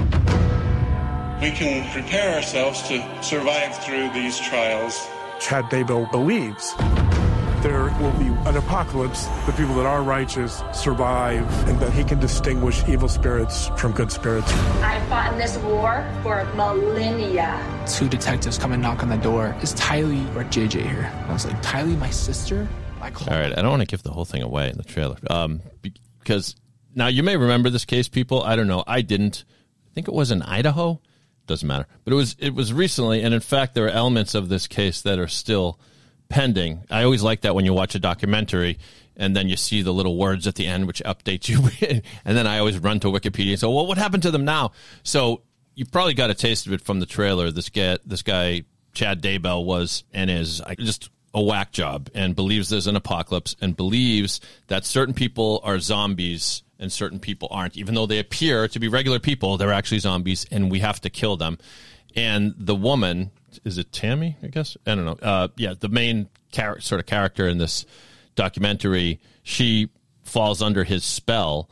We 1.41 1.51
can 1.51 1.91
prepare 1.91 2.35
ourselves 2.35 2.81
to 2.87 3.03
survive 3.21 3.77
through 3.83 4.11
these 4.11 4.39
trials. 4.39 5.05
Chad 5.41 5.65
Daybell 5.65 6.09
believes 6.11 6.73
there 7.67 7.83
will 7.99 8.13
be 8.13 8.27
an 8.47 8.55
apocalypse. 8.55 9.25
The 9.45 9.51
people 9.51 9.75
that 9.75 9.85
are 9.85 10.01
righteous 10.01 10.63
survive, 10.73 11.45
and 11.67 11.77
that 11.81 11.91
he 11.91 12.03
can 12.05 12.17
distinguish 12.17 12.87
evil 12.87 13.09
spirits 13.09 13.67
from 13.77 13.91
good 13.91 14.09
spirits. 14.09 14.49
I 14.81 15.05
fought 15.09 15.33
in 15.33 15.37
this 15.37 15.57
war 15.57 16.07
for 16.23 16.45
millennia. 16.55 17.61
Two 17.85 18.07
detectives 18.07 18.57
come 18.57 18.71
and 18.71 18.81
knock 18.81 19.03
on 19.03 19.09
the 19.09 19.17
door. 19.17 19.53
Is 19.61 19.73
Tylee 19.73 20.33
or 20.35 20.45
JJ 20.45 20.89
here? 20.89 21.11
I 21.27 21.33
was 21.33 21.45
like, 21.45 21.61
Tylee, 21.61 21.99
my 21.99 22.09
sister? 22.09 22.69
Like, 23.01 23.21
All 23.29 23.37
right, 23.37 23.51
I 23.51 23.61
don't 23.61 23.69
want 23.69 23.81
to 23.81 23.85
give 23.87 24.01
the 24.01 24.11
whole 24.11 24.25
thing 24.25 24.43
away 24.43 24.69
in 24.69 24.77
the 24.77 24.83
trailer, 24.83 25.17
um, 25.29 25.61
because 26.19 26.55
now 26.95 27.07
you 27.07 27.21
may 27.21 27.35
remember 27.35 27.69
this 27.69 27.85
case, 27.85 28.07
people. 28.07 28.43
I 28.43 28.55
don't 28.55 28.67
know. 28.67 28.83
I 28.87 29.01
didn't. 29.01 29.43
I 29.91 29.93
think 29.93 30.07
it 30.07 30.13
was 30.13 30.31
in 30.31 30.41
Idaho. 30.41 31.01
Doesn't 31.47 31.67
matter, 31.67 31.87
but 32.05 32.13
it 32.13 32.15
was 32.15 32.35
it 32.39 32.53
was 32.53 32.73
recently, 32.73 33.23
and 33.23 33.33
in 33.33 33.39
fact, 33.39 33.73
there 33.73 33.85
are 33.85 33.89
elements 33.89 34.35
of 34.35 34.49
this 34.49 34.67
case 34.67 35.01
that 35.01 35.19
are 35.19 35.27
still 35.27 35.79
pending. 36.29 36.83
I 36.89 37.03
always 37.03 37.23
like 37.23 37.41
that 37.41 37.55
when 37.55 37.65
you 37.65 37.73
watch 37.73 37.95
a 37.95 37.99
documentary 37.99 38.79
and 39.15 39.35
then 39.35 39.49
you 39.49 39.57
see 39.57 39.81
the 39.81 39.93
little 39.93 40.17
words 40.17 40.47
at 40.47 40.55
the 40.55 40.67
end 40.67 40.87
which 40.87 41.01
updates 41.03 41.47
you, 41.49 42.01
and 42.25 42.37
then 42.37 42.47
I 42.47 42.59
always 42.59 42.77
run 42.77 42.99
to 43.01 43.07
Wikipedia 43.07 43.51
and 43.51 43.59
say, 43.59 43.67
"Well, 43.67 43.87
what 43.87 43.97
happened 43.97 44.23
to 44.23 44.31
them 44.31 44.45
now?" 44.45 44.71
So 45.03 45.41
you 45.75 45.85
probably 45.85 46.13
got 46.13 46.29
a 46.29 46.35
taste 46.35 46.67
of 46.67 46.73
it 46.73 46.81
from 46.81 46.99
the 46.99 47.05
trailer. 47.05 47.51
This 47.51 47.69
guy, 47.69 47.97
this 48.05 48.23
guy 48.23 48.63
Chad 48.93 49.21
Daybell 49.21 49.63
was 49.63 50.03
and 50.11 50.29
is 50.29 50.61
just 50.79 51.09
a 51.33 51.41
whack 51.41 51.71
job 51.71 52.09
and 52.15 52.35
believes 52.35 52.69
there's 52.69 52.87
an 52.87 52.95
apocalypse 52.95 53.55
and 53.61 53.77
believes 53.77 54.41
that 54.67 54.85
certain 54.85 55.13
people 55.13 55.61
are 55.63 55.79
zombies 55.79 56.63
and 56.79 56.91
certain 56.91 57.19
people 57.19 57.47
aren't. 57.51 57.77
Even 57.77 57.93
though 57.93 58.07
they 58.07 58.17
appear 58.17 58.67
to 58.67 58.79
be 58.79 58.87
regular 58.87 59.19
people, 59.19 59.57
they're 59.57 59.71
actually 59.71 59.99
zombies 59.99 60.47
and 60.49 60.71
we 60.71 60.79
have 60.79 60.99
to 61.01 61.11
kill 61.11 61.37
them. 61.37 61.59
And 62.15 62.55
the 62.57 62.75
woman, 62.75 63.29
is 63.65 63.77
it 63.77 63.91
Tammy? 63.91 64.37
I 64.43 64.47
guess 64.47 64.77
I 64.85 64.95
don't 64.95 65.05
know. 65.05 65.17
Uh, 65.21 65.47
yeah, 65.57 65.73
the 65.79 65.89
main 65.89 66.29
char- 66.51 66.79
sort 66.79 66.99
of 66.99 67.05
character 67.05 67.47
in 67.47 67.57
this 67.57 67.85
documentary, 68.35 69.19
she 69.43 69.89
falls 70.23 70.61
under 70.61 70.83
his 70.83 71.03
spell, 71.03 71.69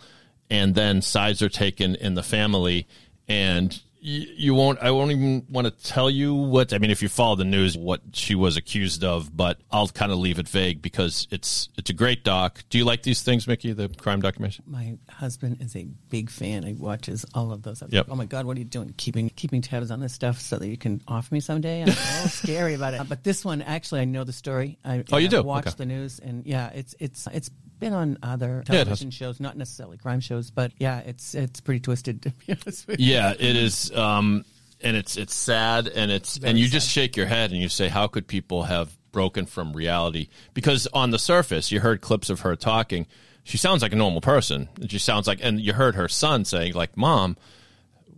and 0.49 0.75
then 0.75 1.01
sides 1.01 1.41
are 1.41 1.49
taken 1.49 1.95
in 1.95 2.13
the 2.15 2.23
family, 2.23 2.87
and 3.27 3.81
you, 4.05 4.27
you 4.37 4.53
won't. 4.53 4.77
I 4.79 4.91
won't 4.91 5.09
even 5.11 5.45
want 5.49 5.65
to 5.65 5.71
tell 5.83 6.09
you 6.11 6.33
what. 6.35 6.73
I 6.73 6.77
mean, 6.77 6.91
if 6.91 7.01
you 7.01 7.09
follow 7.09 7.35
the 7.35 7.43
news, 7.43 7.75
what 7.75 8.01
she 8.13 8.35
was 8.35 8.55
accused 8.55 9.03
of, 9.03 9.35
but 9.35 9.59
I'll 9.71 9.87
kind 9.87 10.11
of 10.11 10.19
leave 10.19 10.37
it 10.37 10.47
vague 10.47 10.81
because 10.81 11.27
it's 11.31 11.69
it's 11.75 11.89
a 11.89 11.93
great 11.93 12.23
doc. 12.23 12.63
Do 12.69 12.77
you 12.77 12.85
like 12.85 13.01
these 13.01 13.23
things, 13.23 13.47
Mickee? 13.47 13.75
The 13.75 13.89
crime 13.89 14.21
documentaries? 14.21 14.59
My 14.67 14.97
husband 15.09 15.57
is 15.59 15.75
a 15.75 15.85
big 16.09 16.29
fan. 16.29 16.61
He 16.63 16.73
watches 16.73 17.25
all 17.33 17.51
of 17.51 17.63
those. 17.63 17.81
I 17.81 17.87
Yep. 17.89 18.07
like, 18.07 18.13
oh 18.13 18.15
my 18.15 18.25
God, 18.25 18.45
what 18.45 18.55
are 18.57 18.59
you 18.59 18.65
doing? 18.65 18.93
Keeping 18.97 19.29
keeping 19.31 19.61
tabs 19.61 19.89
on 19.89 19.99
this 19.99 20.13
stuff 20.13 20.39
so 20.39 20.57
that 20.59 20.67
you 20.67 20.77
can 20.77 21.01
offer 21.07 21.33
me 21.33 21.39
someday. 21.39 21.81
I'm 21.81 21.89
all 21.89 21.95
oh, 21.97 22.27
scary 22.27 22.75
about 22.75 22.93
it. 22.93 23.01
But 23.09 23.23
this 23.23 23.43
one, 23.43 23.61
actually, 23.63 24.01
I 24.01 24.05
know 24.05 24.23
the 24.23 24.33
story. 24.33 24.77
I, 24.85 25.03
Oh, 25.11 25.17
you 25.17 25.25
I've 25.25 25.31
do? 25.31 25.43
Watched 25.43 25.67
Okay. 25.69 25.75
the 25.77 25.85
news, 25.87 26.19
and 26.19 26.45
yeah, 26.45 26.69
it's 26.69 26.93
it's 26.99 27.27
it's 27.33 27.49
been 27.79 27.93
on 27.93 28.17
other 28.23 28.63
Yeah, 28.67 28.83
television 28.83 29.11
shows, 29.11 29.39
not 29.39 29.57
necessarily 29.57 29.97
crime 29.97 30.19
shows, 30.19 30.51
but 30.51 30.71
yeah, 30.79 30.99
it's 30.99 31.35
it's 31.35 31.61
pretty 31.61 31.79
twisted 31.79 32.21
to 32.23 32.29
be 32.31 32.53
honest 32.53 32.87
with 32.87 32.99
you. 32.99 33.13
Yeah, 33.13 33.31
it 33.31 33.55
is. 33.55 33.91
Um, 33.95 34.45
and 34.81 34.95
it's 34.97 35.17
it's 35.17 35.33
sad, 35.33 35.87
and 35.87 36.11
it's 36.11 36.39
and 36.43 36.59
you 36.59 36.67
just 36.67 36.89
shake 36.89 37.15
your 37.15 37.25
head 37.25 37.51
and 37.51 37.59
you 37.59 37.69
say, 37.69 37.87
how 37.87 38.07
could 38.07 38.27
people 38.27 38.63
have 38.63 38.95
broken 39.11 39.45
from 39.45 39.73
reality? 39.73 40.27
Because 40.53 40.87
on 40.93 41.11
the 41.11 41.19
surface, 41.19 41.71
you 41.71 41.79
heard 41.79 42.01
clips 42.01 42.29
of 42.29 42.41
her 42.41 42.55
talking. 42.55 43.07
She 43.43 43.57
sounds 43.57 43.81
like 43.81 43.93
a 43.93 43.95
normal 43.95 44.21
person. 44.21 44.69
She 44.87 44.97
sounds 44.99 45.27
like, 45.27 45.39
and 45.41 45.59
you 45.59 45.73
heard 45.73 45.95
her 45.95 46.07
son 46.07 46.45
saying, 46.45 46.73
like, 46.73 46.97
"Mom, 46.97 47.37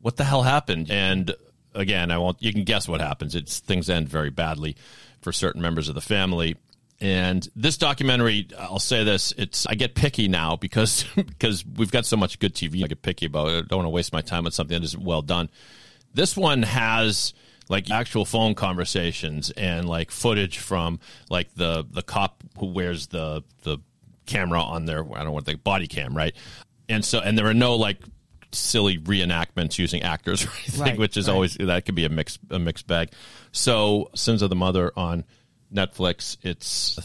what 0.01 0.17
the 0.17 0.23
hell 0.23 0.43
happened?" 0.43 0.89
And 0.89 1.35
again, 1.75 2.11
I 2.11 2.17
won't. 2.17 2.41
You 2.41 2.51
can 2.51 2.63
guess 2.63 2.87
what 2.87 3.01
happens. 3.01 3.35
It's 3.35 3.59
things 3.59 3.89
end 3.89 4.09
very 4.09 4.29
badly 4.29 4.75
for 5.21 5.31
certain 5.31 5.61
members 5.61 5.89
of 5.89 5.95
the 5.95 6.01
family. 6.01 6.55
And 6.99 7.47
this 7.55 7.77
documentary, 7.77 8.47
I'll 8.57 8.79
say 8.79 9.03
this: 9.03 9.31
it's 9.37 9.67
I 9.67 9.75
get 9.75 9.93
picky 9.93 10.27
now 10.27 10.55
because 10.55 11.05
because 11.15 11.63
we've 11.65 11.91
got 11.91 12.05
so 12.05 12.17
much 12.17 12.39
good 12.39 12.55
TV. 12.55 12.83
I 12.83 12.87
get 12.87 13.01
picky 13.01 13.27
about 13.27 13.49
it. 13.49 13.57
I 13.57 13.61
don't 13.67 13.77
want 13.79 13.85
to 13.85 13.91
waste 13.91 14.13
my 14.13 14.21
time 14.21 14.45
on 14.45 14.51
something 14.51 14.77
that 14.79 14.83
isn't 14.83 15.03
well 15.03 15.21
done. 15.21 15.49
This 16.13 16.35
one 16.35 16.63
has 16.63 17.33
like 17.69 17.91
actual 17.91 18.25
phone 18.25 18.55
conversations 18.55 19.51
and 19.51 19.87
like 19.87 20.09
footage 20.09 20.57
from 20.57 20.99
like 21.29 21.53
the 21.55 21.85
the 21.91 22.01
cop 22.01 22.43
who 22.57 22.67
wears 22.67 23.07
the 23.07 23.43
the 23.63 23.77
camera 24.25 24.61
on 24.61 24.85
their 24.85 25.03
I 25.15 25.23
don't 25.23 25.33
want 25.33 25.45
the 25.45 25.55
body 25.55 25.85
cam, 25.87 26.17
right? 26.17 26.35
And 26.89 27.05
so 27.05 27.19
and 27.19 27.37
there 27.37 27.45
are 27.47 27.53
no 27.53 27.75
like 27.75 27.99
silly 28.53 28.97
reenactments 28.97 29.77
using 29.77 30.01
actors 30.01 30.45
or 30.45 30.49
anything, 30.57 30.81
Right, 30.81 30.97
which 30.97 31.15
is 31.17 31.27
right. 31.27 31.33
always 31.33 31.55
that 31.55 31.85
could 31.85 31.95
be 31.95 32.05
a 32.05 32.09
mixed 32.09 32.39
a 32.49 32.57
mixed 32.57 32.87
bag. 32.87 33.11
So 33.51 34.09
Sins 34.15 34.41
of 34.41 34.49
the 34.49 34.55
Mother 34.55 34.91
on 34.95 35.25
Netflix. 35.73 36.37
It's 36.41 36.95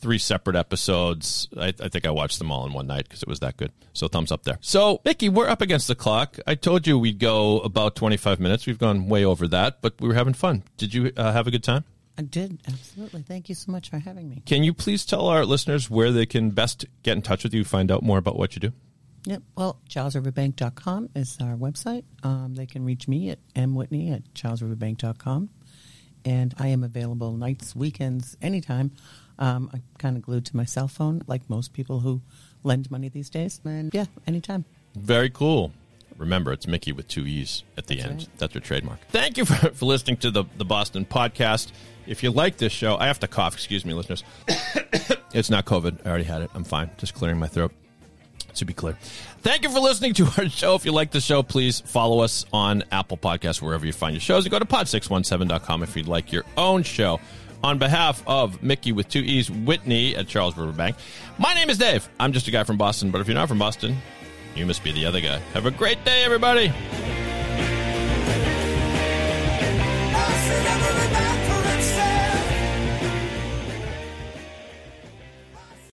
three 0.00 0.18
separate 0.18 0.56
episodes. 0.56 1.48
I, 1.56 1.68
I 1.80 1.88
think 1.88 2.06
I 2.06 2.10
watched 2.10 2.38
them 2.38 2.50
all 2.50 2.66
in 2.66 2.72
one 2.72 2.86
night 2.86 3.04
because 3.04 3.22
it 3.22 3.28
was 3.28 3.40
that 3.40 3.56
good. 3.56 3.72
So 3.92 4.08
thumbs 4.08 4.32
up 4.32 4.44
there. 4.44 4.58
So 4.60 5.00
Mickee, 5.04 5.28
we're 5.28 5.48
up 5.48 5.60
against 5.60 5.88
the 5.88 5.94
clock. 5.94 6.38
I 6.46 6.54
told 6.54 6.86
you 6.86 6.98
we'd 6.98 7.18
go 7.18 7.60
about 7.60 7.96
twenty 7.96 8.16
five 8.16 8.40
minutes. 8.40 8.66
We've 8.66 8.78
gone 8.78 9.08
way 9.08 9.24
over 9.24 9.46
that, 9.48 9.82
but 9.82 10.00
we 10.00 10.08
were 10.08 10.14
having 10.14 10.34
fun. 10.34 10.64
Did 10.76 10.94
you 10.94 11.12
uh, 11.16 11.32
have 11.32 11.46
a 11.46 11.50
good 11.50 11.64
time? 11.64 11.84
I 12.18 12.22
did 12.22 12.60
absolutely. 12.68 13.22
Thank 13.22 13.48
you 13.48 13.54
so 13.54 13.72
much 13.72 13.88
for 13.88 13.98
having 13.98 14.28
me. 14.28 14.42
Can 14.44 14.62
you 14.62 14.74
please 14.74 15.06
tell 15.06 15.26
our 15.28 15.44
listeners 15.44 15.88
where 15.88 16.12
they 16.12 16.26
can 16.26 16.50
best 16.50 16.84
get 17.02 17.16
in 17.16 17.22
touch 17.22 17.44
with 17.44 17.54
you, 17.54 17.64
find 17.64 17.90
out 17.90 18.02
more 18.02 18.18
about 18.18 18.36
what 18.36 18.54
you 18.54 18.60
do? 18.60 18.72
Yep. 19.24 19.42
Well, 19.56 19.80
charlesriverbank.com 19.88 21.10
is 21.14 21.36
our 21.42 21.54
website. 21.54 22.04
Um, 22.22 22.54
they 22.54 22.66
can 22.66 22.84
reach 22.84 23.06
me 23.06 23.30
at 23.30 23.38
mwhitney 23.54 24.14
at 24.14 24.34
charlesriverbank.com. 24.34 25.50
And 26.24 26.54
I 26.58 26.68
am 26.68 26.84
available 26.84 27.32
nights, 27.32 27.74
weekends, 27.74 28.36
anytime. 28.42 28.92
Um, 29.38 29.70
I'm 29.72 29.82
kind 29.98 30.16
of 30.16 30.22
glued 30.22 30.44
to 30.46 30.56
my 30.56 30.64
cell 30.64 30.88
phone, 30.88 31.22
like 31.26 31.48
most 31.48 31.72
people 31.72 32.00
who 32.00 32.20
lend 32.62 32.90
money 32.90 33.08
these 33.08 33.30
days. 33.30 33.60
And 33.64 33.92
yeah, 33.94 34.04
anytime. 34.26 34.64
Very 34.94 35.30
cool. 35.30 35.72
Remember, 36.18 36.52
it's 36.52 36.66
Mickee 36.66 36.94
with 36.94 37.08
two 37.08 37.26
E's 37.26 37.64
at 37.78 37.86
the 37.86 38.00
end. 38.00 38.18
right. 38.18 38.28
That's 38.36 38.52
her 38.52 38.60
trademark. 38.60 39.00
Thank 39.08 39.38
you 39.38 39.44
for, 39.46 39.70
for 39.70 39.86
listening 39.86 40.18
to 40.18 40.30
the, 40.30 40.44
the 40.58 40.64
Boston 40.66 41.06
podcast. 41.06 41.72
If 42.06 42.22
you 42.22 42.30
like 42.30 42.58
this 42.58 42.72
show, 42.72 42.96
I 42.96 43.06
have 43.06 43.20
to 43.20 43.28
cough. 43.28 43.54
Excuse 43.54 43.84
me, 43.86 43.94
listeners. 43.94 44.22
it's 45.32 45.48
not 45.48 45.64
COVID. 45.64 46.04
I 46.04 46.08
already 46.08 46.24
had 46.24 46.42
it. 46.42 46.50
I'm 46.54 46.64
fine. 46.64 46.90
Just 46.98 47.14
clearing 47.14 47.38
my 47.38 47.46
throat. 47.46 47.72
To 48.54 48.64
be 48.64 48.74
clear. 48.74 48.96
Thank 49.42 49.62
you 49.62 49.70
for 49.70 49.80
listening 49.80 50.12
to 50.14 50.26
our 50.36 50.48
show. 50.48 50.74
If 50.74 50.84
you 50.84 50.92
like 50.92 51.12
the 51.12 51.20
show, 51.20 51.42
please 51.42 51.80
follow 51.80 52.20
us 52.20 52.44
on 52.52 52.84
Apple 52.92 53.16
Podcasts, 53.16 53.62
wherever 53.62 53.86
you 53.86 53.92
find 53.92 54.14
your 54.14 54.20
shows, 54.20 54.44
and 54.44 54.50
go 54.50 54.58
to 54.58 54.64
pod617.com 54.64 55.82
if 55.82 55.96
you'd 55.96 56.08
like 56.08 56.32
your 56.32 56.44
own 56.56 56.82
show. 56.82 57.20
On 57.62 57.78
behalf 57.78 58.22
of 58.26 58.60
Mickee 58.62 58.92
with 58.92 59.08
two 59.08 59.20
E's, 59.20 59.50
Whitney 59.50 60.16
at 60.16 60.26
Charles 60.26 60.56
River 60.56 60.72
Bank, 60.72 60.96
my 61.38 61.52
name 61.54 61.68
is 61.70 61.78
Dave. 61.78 62.08
I'm 62.18 62.32
just 62.32 62.48
a 62.48 62.50
guy 62.50 62.64
from 62.64 62.76
Boston, 62.78 63.10
but 63.10 63.20
if 63.20 63.28
you're 63.28 63.34
not 63.34 63.48
from 63.48 63.58
Boston, 63.58 63.98
you 64.54 64.66
must 64.66 64.82
be 64.82 64.92
the 64.92 65.06
other 65.06 65.20
guy. 65.20 65.38
Have 65.52 65.66
a 65.66 65.70
great 65.70 66.02
day, 66.04 66.24
everybody. 66.24 66.72